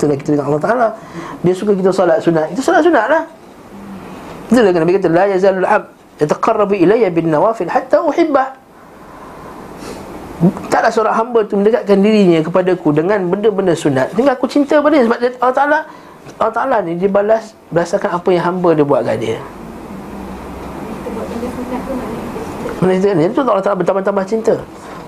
[0.00, 0.88] Itulah kita dengan Allah Ta'ala.
[1.44, 2.48] Dia suka kita solat sunat.
[2.56, 3.22] Itu solat sunat lah.
[4.48, 8.56] Itulah Nabi kata La yazalul ab Yataqarrabu ilayya bin nawafil Hatta uhibbah
[10.72, 14.16] Taklah seorang hamba tu mendekatkan dirinya kepadaku Dengan benda-benda sunat.
[14.16, 15.04] Hingga aku cinta pada dia.
[15.04, 15.78] Sebab Allah Ta'ala
[16.40, 19.36] Allah Ta'ala ni dia balas Berdasarkan apa yang hamba dia buat kat dia.
[21.04, 22.80] Cinta.
[22.80, 24.56] Mana kita ni Itu Allah Ta'ala bertambah-tambah cinta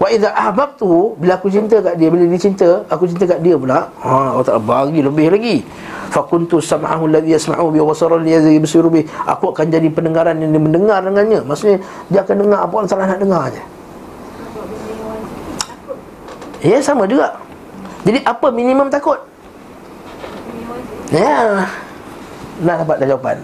[0.03, 3.55] Wa idza ahbabtuhu bila aku cinta kat dia bila dia cinta aku cinta kat dia
[3.55, 5.63] pula ha Allah Taala bagi lebih lagi.
[6.11, 9.07] Fa kuntu sam'ahu alladhi yasma'u bi wa basara alladhi yubsiru bi.
[9.07, 11.47] Aku akan jadi pendengaran yang dia mendengar dengannya.
[11.47, 11.79] Maksudnya
[12.11, 13.69] dia akan dengar apa Allah Taala nak dengar yang.
[15.63, 15.99] Takut.
[16.67, 17.39] ya sama juga.
[18.03, 19.23] Jadi apa minimum takut?
[21.15, 21.71] Yang ya.
[22.67, 23.39] Nak dapat jawapan.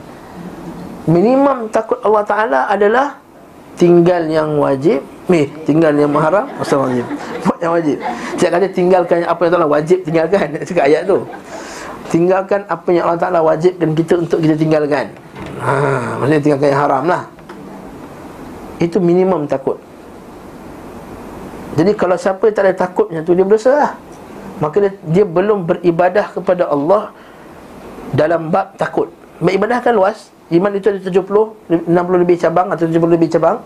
[1.07, 3.23] Minimum takut Allah Taala adalah
[3.79, 5.01] tinggal yang wajib
[5.31, 7.07] ni tinggal yang haram masa wajib.
[7.47, 7.97] Buat yang wajib.
[8.37, 10.47] Saya kata tinggalkan apa yang Allah wajib tinggalkan.
[10.67, 11.23] Cakap ayat tu.
[12.11, 15.15] Tinggalkan apa yang Allah Taala wajibkan kita untuk kita tinggalkan.
[15.63, 17.23] Ha maksudnya tinggalkan yang haram lah.
[18.83, 19.79] Itu minimum takut.
[21.79, 23.93] Jadi kalau siapa yang tak ada takutnya tu dia berdosa lah.
[24.59, 27.15] Maka dia, dia belum beribadah kepada Allah
[28.11, 29.07] dalam bab takut.
[29.39, 33.61] Beribadah kan luas Iman itu ada 70 60 lebih cabang Atau 70 lebih cabang.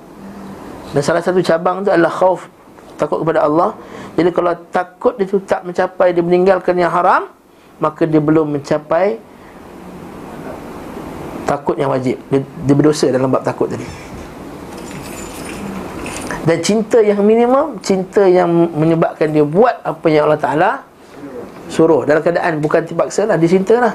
[0.90, 2.50] Dan salah satu cabang tu adalah khauf
[2.98, 3.74] Takut kepada Allah.
[4.18, 7.30] Jadi kalau takut dia tu tak mencapai Dia meninggalkan yang haram
[7.78, 9.22] Maka dia belum mencapai
[11.46, 12.18] Takut yang wajib.
[12.32, 13.84] Dia, dia berdosa dalam bab takut tadi.
[16.42, 20.70] Dan cinta yang minimum Cinta yang menyebabkan dia buat Apa yang Allah Ta'ala
[21.70, 22.02] Suruh.
[22.02, 23.94] Dalam keadaan bukan dipaksa lah Dia cinta lah.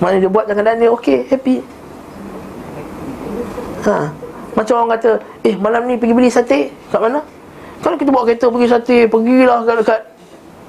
[0.00, 1.81] Maknanya dia buat dalam keadaan dia okey, happy
[3.82, 4.10] Ha.
[4.52, 5.10] Macam orang kata,
[5.42, 7.24] eh malam ni pergi beli sate kat mana?
[7.82, 10.00] Kalau kita bawa kereta pergi sate, pergilah kat dekat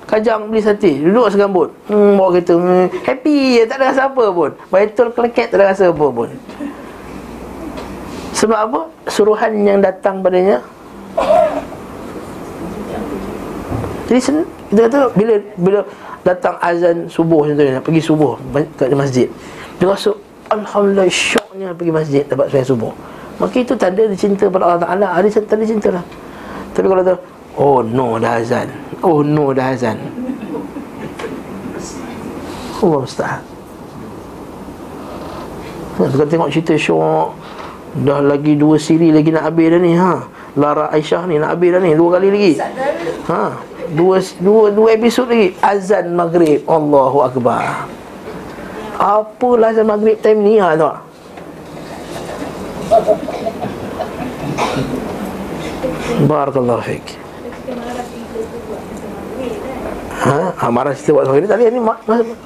[0.03, 1.71] Kajang beli sate, duduk segambut.
[1.87, 4.51] Hmm, bawa kereta, hmm, happy je, tak ada rasa apa pun.
[4.67, 6.29] Baitul keleket tak ada rasa apa pun.
[8.33, 8.79] Sebab apa?
[9.07, 10.59] Suruhan yang datang padanya
[14.09, 15.79] Jadi kita kata bila bila
[16.25, 18.33] datang azan subuh contohnya pergi subuh
[18.77, 19.27] kat masjid.
[19.79, 20.11] Dia rasa
[20.59, 22.93] alhamdulillah syoknya pergi masjid dapat sembahyang subuh.
[23.41, 25.07] Maka itu tanda cinta pada Allah Taala.
[25.17, 26.05] Ada tanda cinta lah.
[26.73, 27.15] Tapi kalau tu
[27.57, 28.67] oh no dah azan.
[29.01, 29.97] Oh no dah azan.
[32.83, 33.07] Allah
[36.09, 37.31] tu kan tengok cerita syok
[38.03, 40.25] Dah lagi dua siri lagi nak habis dah ni ha.
[40.57, 42.51] Lara Aisyah ni nak habis dah ni Dua kali lagi
[43.29, 43.55] Ha,
[43.93, 46.65] dua dua dua episod lagi azan maghrib.
[46.67, 47.87] Allahu akbar.
[48.99, 50.89] Apalah azan maghrib time ni ha tu.
[56.29, 57.05] Barakallahu fiik.
[57.05, 57.23] Kita.
[60.23, 61.83] Ha, ha marah cerita buat maghrib tadi ni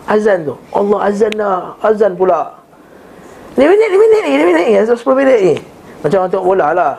[0.10, 0.58] azan tu.
[0.74, 2.58] Allah azan dah, azan pula.
[3.54, 5.56] Ni minit, ni minit ni, ni minit ni, 10 minit ni.
[6.02, 6.94] Macam orang tengok bola lah.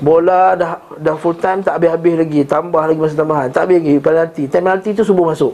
[0.00, 3.48] Bola dah dah full time tak habis-habis lagi, tambah lagi masa tambahan.
[3.52, 4.42] Tak habis lagi penalti.
[4.48, 5.52] Time penalti tu subuh masuk.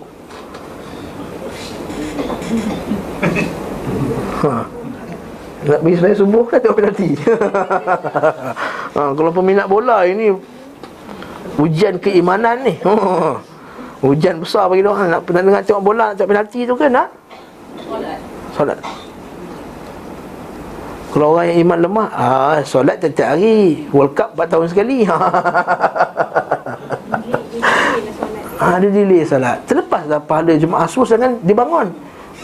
[4.45, 4.55] Ha.
[5.61, 7.09] Nak pergi sebenarnya subuh kan tengok penalti.
[8.97, 10.33] ha, kalau peminat bola ini
[11.61, 12.75] ujian keimanan ni.
[12.89, 13.37] Ha.
[14.01, 17.09] Hujan besar bagi orang nak nak dengar tengok bola nak tengok penalti tu kan nak?
[17.85, 18.19] Solat.
[18.57, 18.79] Solat.
[21.11, 23.85] Kalau orang yang iman lemah, ah solat setiap hari.
[23.93, 24.99] World Cup 4 tahun sekali.
[28.61, 29.65] Ha, dia delay solat.
[29.65, 31.89] Terlepas dah pahala Jumaat Asur jangan dia bangun.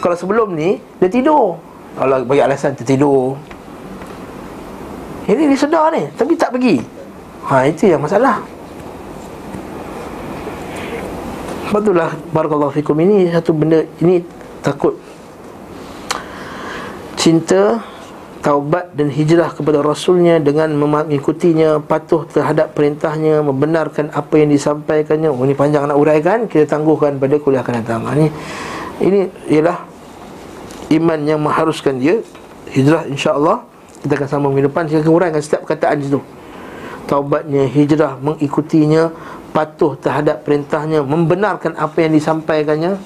[0.00, 1.56] Kalau sebelum ni dia tidur.
[1.96, 3.36] Kalau bagi alasan tertidur.
[5.26, 6.78] Ini dia sedar ni tapi tak pergi.
[7.46, 8.42] Ha itu yang masalah.
[11.72, 14.22] Betullah barakallahu fikum ini satu benda ini
[14.62, 14.94] takut
[17.18, 17.82] cinta
[18.38, 25.42] taubat dan hijrah kepada rasulnya dengan mengikutinya patuh terhadap perintahnya membenarkan apa yang disampaikannya oh
[25.42, 28.30] ini panjang nak uraikan kita tangguhkan pada kuliah akan datang Ha, ini
[29.00, 29.84] ini ialah
[30.92, 32.22] iman yang mengharuskan dia
[32.70, 33.66] hijrah insya-Allah
[34.02, 36.20] kita akan sambung minggu depan akan uraikan setiap perkataan itu
[37.06, 39.10] taubatnya hijrah mengikutinya
[39.54, 43.00] patuh terhadap perintahnya membenarkan apa yang disampaikannya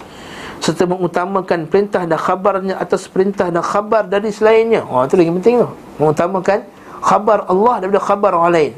[0.60, 4.84] serta mengutamakan perintah dan khabarnya atas perintah dan khabar dari selainnya.
[4.84, 5.68] Oh itu lagi penting tu.
[5.96, 6.68] Mengutamakan
[7.00, 8.72] khabar Allah daripada khabar orang lain.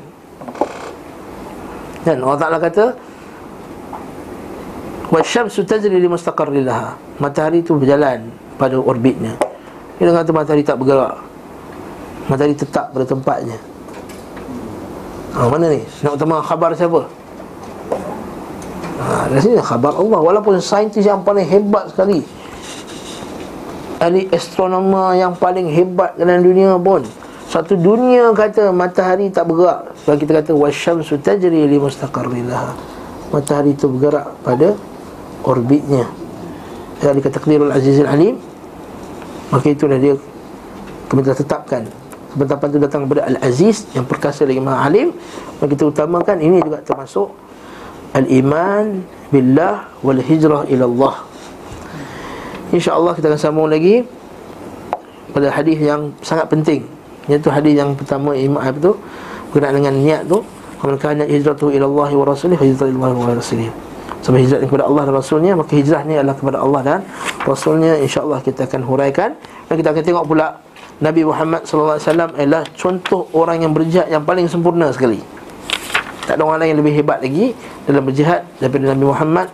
[2.07, 2.85] Dan Allah Taala kata
[5.13, 6.97] Wasyamsu tajri li mustaqarrin laha.
[7.21, 9.37] Matahari itu berjalan pada orbitnya.
[10.01, 11.21] Dia kata matahari tak bergerak.
[12.33, 13.61] Matahari tetap pada tempatnya.
[15.37, 15.85] Ha, mana ni?
[16.01, 17.05] Nak utama khabar siapa?
[19.01, 22.21] Ha, dari sini khabar Allah Walaupun saintis yang paling hebat sekali
[23.97, 27.01] Ahli astronomer yang paling hebat dalam dunia pun
[27.49, 32.77] Satu dunia kata matahari tak bergerak Sebab kita kata Wasyamsu tajri li mustaqarrilaha
[33.33, 34.77] Matahari itu bergerak pada
[35.47, 36.07] orbitnya
[37.03, 38.38] Dari kata Qdirul Azizul Alim
[39.51, 40.14] Maka itulah dia
[41.11, 41.82] Kami telah tetapkan
[42.32, 45.12] Penetapan itu datang kepada Al-Aziz Yang perkasa lagi Maha Alim
[45.61, 47.28] Maka kita utamakan ini juga termasuk
[48.12, 49.01] Al-iman
[49.32, 51.14] billah wal hijrah ila Allah.
[52.76, 54.05] Insya-Allah kita akan sambung lagi
[55.32, 56.84] pada hadis yang sangat penting.
[57.24, 58.93] Iaitu hadis yang pertama iman apa tu?
[59.53, 60.45] Berkenaan dengan niat tu,
[60.84, 63.72] man kana hijratuhu ila Allah wa rasulih fa hijratuhu ila Allah wa rasulih.
[64.23, 67.01] Sebab hijrah kepada Allah dan Rasulnya Maka hijrah ni adalah kepada Allah dan
[67.43, 69.35] Rasulnya InsyaAllah kita akan huraikan
[69.66, 70.62] Dan kita akan tengok pula
[71.03, 71.99] Nabi Muhammad SAW
[72.39, 75.18] adalah contoh orang yang berjihad yang paling sempurna sekali
[76.23, 77.51] tak ada orang lain yang lebih hebat lagi
[77.83, 79.49] dalam berjihad daripada Nabi Muhammad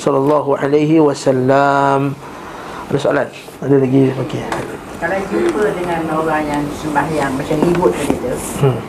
[0.00, 2.16] sallallahu alaihi wasallam.
[2.88, 3.28] Ada soalan?
[3.60, 4.08] Ada lagi?
[4.24, 4.42] Okey.
[5.04, 8.80] Kalau jumpa dengan orang yang sembahyang macam ribut tadi tu, Hmm.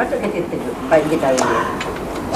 [0.00, 1.91] patut kita tegur, bagi kita tahu.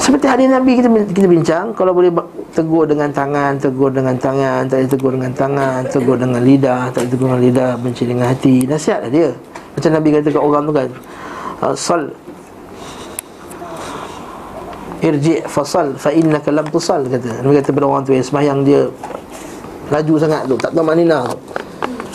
[0.07, 2.07] Seperti hadis Nabi kita kita bincang kalau boleh
[2.55, 7.27] tegur dengan tangan, tegur dengan tangan, tak tegur dengan tangan, tegur dengan lidah, tak tegur
[7.27, 8.63] dengan lidah, benci dengan hati.
[8.63, 9.35] Nasihatlah dia.
[9.75, 10.89] Macam Nabi kata kat orang tu kan,
[11.59, 12.01] uh, sal
[15.03, 17.43] irji fasal fa innaka lam tusal kata.
[17.43, 18.87] Nabi kata pada orang tu yang sembahyang dia
[19.91, 21.37] laju sangat tu, tak tahu maknina tu.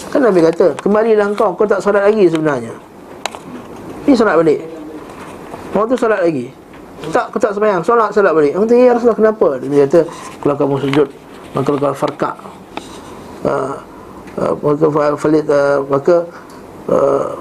[0.08, 2.72] Kan Nabi kata, kembalilah kau, kau tak solat lagi sebenarnya.
[4.08, 4.64] Ni solat balik.
[5.76, 6.61] Orang tu solat lagi.
[7.10, 7.82] Tak, aku tak sembahyang.
[7.82, 8.54] Solat, solat balik.
[8.54, 9.46] Orang kata, ya Rasulullah kenapa?
[9.58, 10.00] Dia kata,
[10.38, 11.08] kalau kamu sujud,
[11.56, 12.30] maka kau farka.
[13.42, 13.74] Uh,
[14.38, 16.22] uh, maka fa- falit uh, maka
[16.86, 17.34] uh,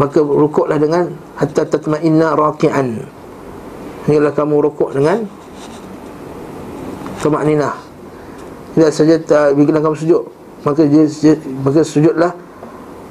[0.00, 3.04] maka rukuklah dengan hatta tatma'inna raki'an.
[4.08, 5.28] Hinggalah kamu rukuk dengan
[7.20, 7.76] Tumakninah
[8.72, 10.22] Tidak saja tak, Bila kamu sujud
[10.64, 11.04] Maka dia,
[11.60, 12.32] maka sujudlah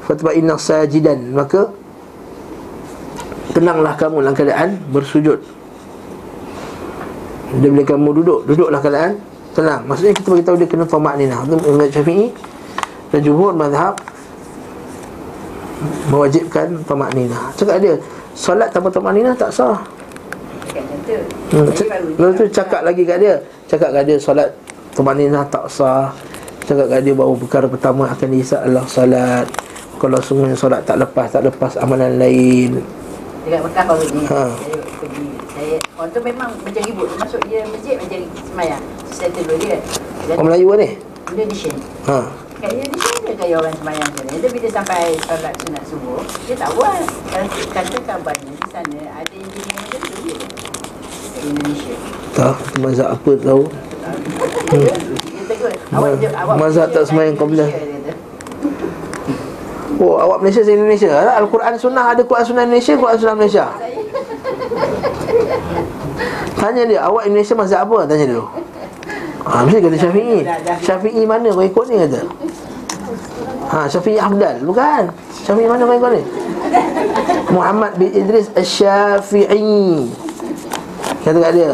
[0.10, 1.70] Fatba inna sajidan Maka
[3.54, 5.38] Tenanglah kamu dalam keadaan bersujud
[7.56, 9.12] Dan bila kamu duduk Duduklah keadaan
[9.56, 9.82] tenang.
[9.88, 12.28] Maksudnya kita beritahu dia kena tumakninah Itu Imam Syafi'i
[13.10, 13.96] Dan jumhur mazhab
[16.08, 17.96] Mewajibkan tumakninah Cakap dia
[18.38, 19.82] Solat tanpa tumakninah tak sah.
[21.50, 23.34] Hmm, c- Lepas tu cakap lagi kat dia.
[23.66, 24.54] Cakap kat dia solat
[24.94, 26.14] Tumaninah tak sah.
[26.70, 29.50] Cakap kat dia bahawa perkara pertama akan dihisap adalah solat.
[29.98, 32.78] Kalau semuanya solat tak lepas Tak lepas amalan lain.
[33.42, 34.22] Dekat Mekah baru ni.
[34.30, 34.42] Ha.
[35.98, 37.10] Orang tu memang macam ribut.
[37.18, 38.84] Masuk dia masjid macam semayang.
[39.10, 39.82] Settle dulu dia
[40.30, 40.90] Orang Melayu ni?
[41.34, 41.74] Indonesian
[42.06, 42.30] Ha.
[42.62, 46.70] Kat Indonesia dia kaya orang semayang sana Dia bila sampai solat sunat subuh Dia tak
[46.78, 47.02] buat.
[47.74, 50.38] Kata kabarnya di sana Ada engineer macam tu dia
[51.38, 51.96] Indonesia.
[52.34, 53.64] Tak mazhab apa tahu?
[54.70, 54.94] Dia
[55.94, 58.14] awak, Ma- mazhab tak semayang dia kata.
[59.98, 61.10] Oh awak Malaysia saya Indonesia.
[61.10, 63.66] Al-Quran Sunnah ada Quran Sunnah Indonesia Quran Sunnah Malaysia
[66.58, 68.10] Tanya dia awak Indonesia mazhab apa?
[68.10, 68.44] Tanya dia.
[69.48, 70.40] Ha, mesti kata Syafi'i.
[70.84, 72.22] Syafi'i mana kau ikut ni kata.
[73.72, 75.04] Ha, Syafi'i Afdal Bukan.
[75.46, 76.24] Syafi'i mana kau ikut ni?
[77.54, 80.12] Muhammad bin Idris Al-Syafi'i
[81.24, 81.72] Kata kat dia.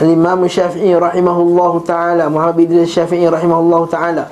[0.00, 2.30] Al-Imam Syafi'i rahimahullahu ta'ala.
[2.30, 4.30] Muhammad bin Idris Syafi'i rahimahullahu ta'ala.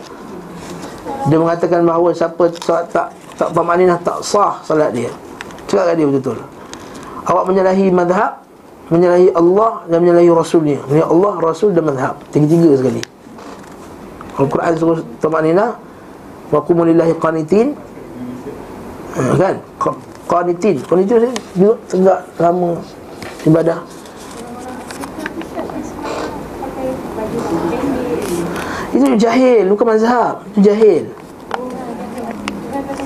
[1.29, 3.07] Dia mengatakan bahawa Siapa tak tak,
[3.37, 5.11] tak bermakninah tak sah salat dia.
[5.69, 6.52] Cakap kat dia betul-betul
[7.23, 8.43] Awak menyalahi madhab
[8.91, 10.79] Menyalahi Allah dan menyalahi Rasulnya.
[10.85, 12.19] Menyalahi Allah, Rasul dan madhab.
[12.29, 13.01] Tiga-tiga sekali.
[14.37, 15.81] Al-Quran suruh bermakninah
[16.53, 17.73] Wa kumulillahi qanitin.
[19.17, 19.55] Ha, Kan?
[19.81, 20.77] Qa- Qanitin.
[20.85, 22.71] Qanitin maksudnya duduk tegak lama
[23.49, 23.79] Ibadah.
[28.93, 30.35] Itu jahil, bukan mazhab.
[30.53, 31.05] Itu jahil.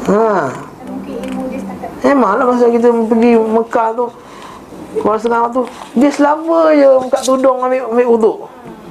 [0.07, 0.51] Ha
[0.87, 4.07] Mungkin ilmu dia setakat Memanglah masa kita pergi Mekah tu
[5.03, 5.63] Orang sekarang tu
[5.99, 8.37] Dia selama je buka tudung ambil, ambil uduk.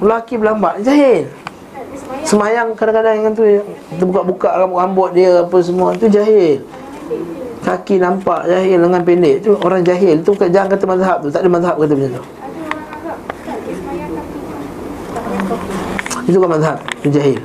[0.04, 1.24] Lelaki berlambat Jahil.
[1.24, 3.42] Dia semayang kadang-kadang dengan tu
[3.96, 6.60] Kita buka-buka rambut-rambut dia Apa semua Tu jahil.
[7.64, 10.20] Kaki nampak jahil lengan pendek Tu orang jahil.
[10.20, 12.24] Tu jangan kata mazhab tu Tak ada mazhab kata macam tu.
[16.26, 17.38] Dia Itu bukan mazhab Tu jahil.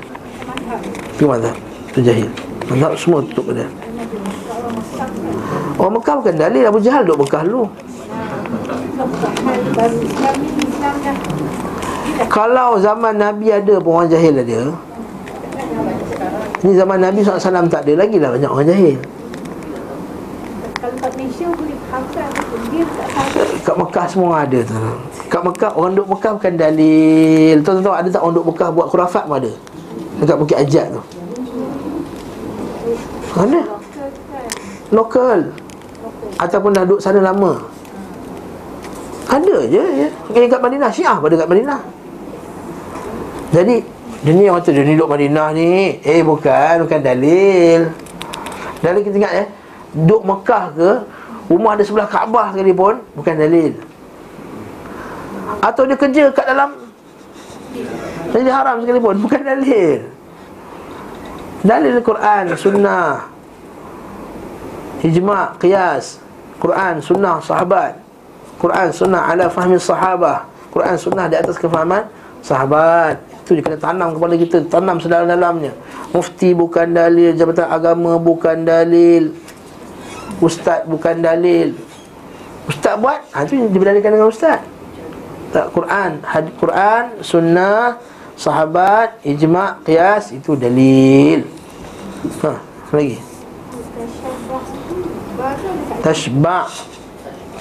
[1.15, 1.55] Itu mazhab
[1.95, 2.29] Tu jahil.
[2.67, 3.80] Mazhab semua tutup pada kan
[5.81, 7.65] Orang Mekah bukan dalil Abu Jahal duduk Mekah dulu.
[12.29, 14.77] Kalau zaman Nabi ada pun orang jahil ada.
[16.61, 18.97] Ni zaman Nabi SAW tak ada lagi lah banyak orang jahil.
[23.65, 24.77] Kat Mekah semua ada tu
[25.33, 27.55] Kat Mekah, orang duduk Mekah bukan dalil.
[27.65, 29.51] Tuan-tuan ada tak orang duduk Mekah buat khurafat pun ada?
[30.21, 31.01] Dekat Bukit Ajat tu.
[33.33, 33.49] Kan
[34.91, 35.70] Lokal
[36.41, 37.61] Ataupun dah duduk sana lama.
[39.29, 40.07] Ada je ya.
[40.33, 41.81] Yang kat Madinah Syiah pada kat Madinah.
[43.51, 43.75] Jadi
[44.21, 47.89] Dia ni orang kata dia ni duduk Madinah ni Eh bukan Bukan dalil.
[48.81, 49.45] Dalil kita ingat ya.
[49.93, 50.89] Duduk Mekah ke
[51.51, 53.75] Rumah ada sebelah Kaabah sekalipun Bukan dalil.
[55.61, 56.69] Atau dia kerja kat dalam
[58.33, 59.99] Jadi haram sekalipun Bukan dalil.
[61.61, 63.29] Dalil Quran Sunnah
[65.01, 66.20] Ijma' Qiyas
[66.61, 67.97] Quran Sunnah Sahabat.
[68.61, 70.45] Quran Sunnah Ala fahmi sahabah.
[70.69, 72.05] Quran Sunnah di atas kefahaman
[72.45, 73.17] Sahabat.
[73.41, 75.73] Itu dia kena tanam kepala kita Tanam sedalam-dalamnya.
[76.13, 79.33] Mufti bukan dalil Jabatan Agama bukan dalil.
[80.37, 81.73] Ustaz bukan dalil.
[82.69, 84.61] Ustaz buat ha, Itu diberdalikan dengan Ustaz.
[85.49, 87.97] Tak Quran had, Quran Sunnah
[88.37, 91.43] Sahabat Ijma' Qiyas Itu dalil.
[92.45, 93.30] Ha lagi
[96.01, 96.65] Tashba'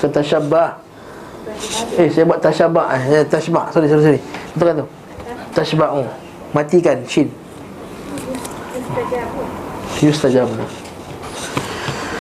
[0.00, 0.68] Setasyabbah
[2.00, 4.20] Eh saya buat tasyabbah eh, Tashba' Sorry sorry sorry.
[4.56, 4.86] Betul kan tu?
[5.54, 6.02] Tashba'u
[6.50, 6.98] Matikan.
[7.06, 7.28] Shin.
[8.90, 9.46] Mustajab pun
[10.02, 10.48] Yustajab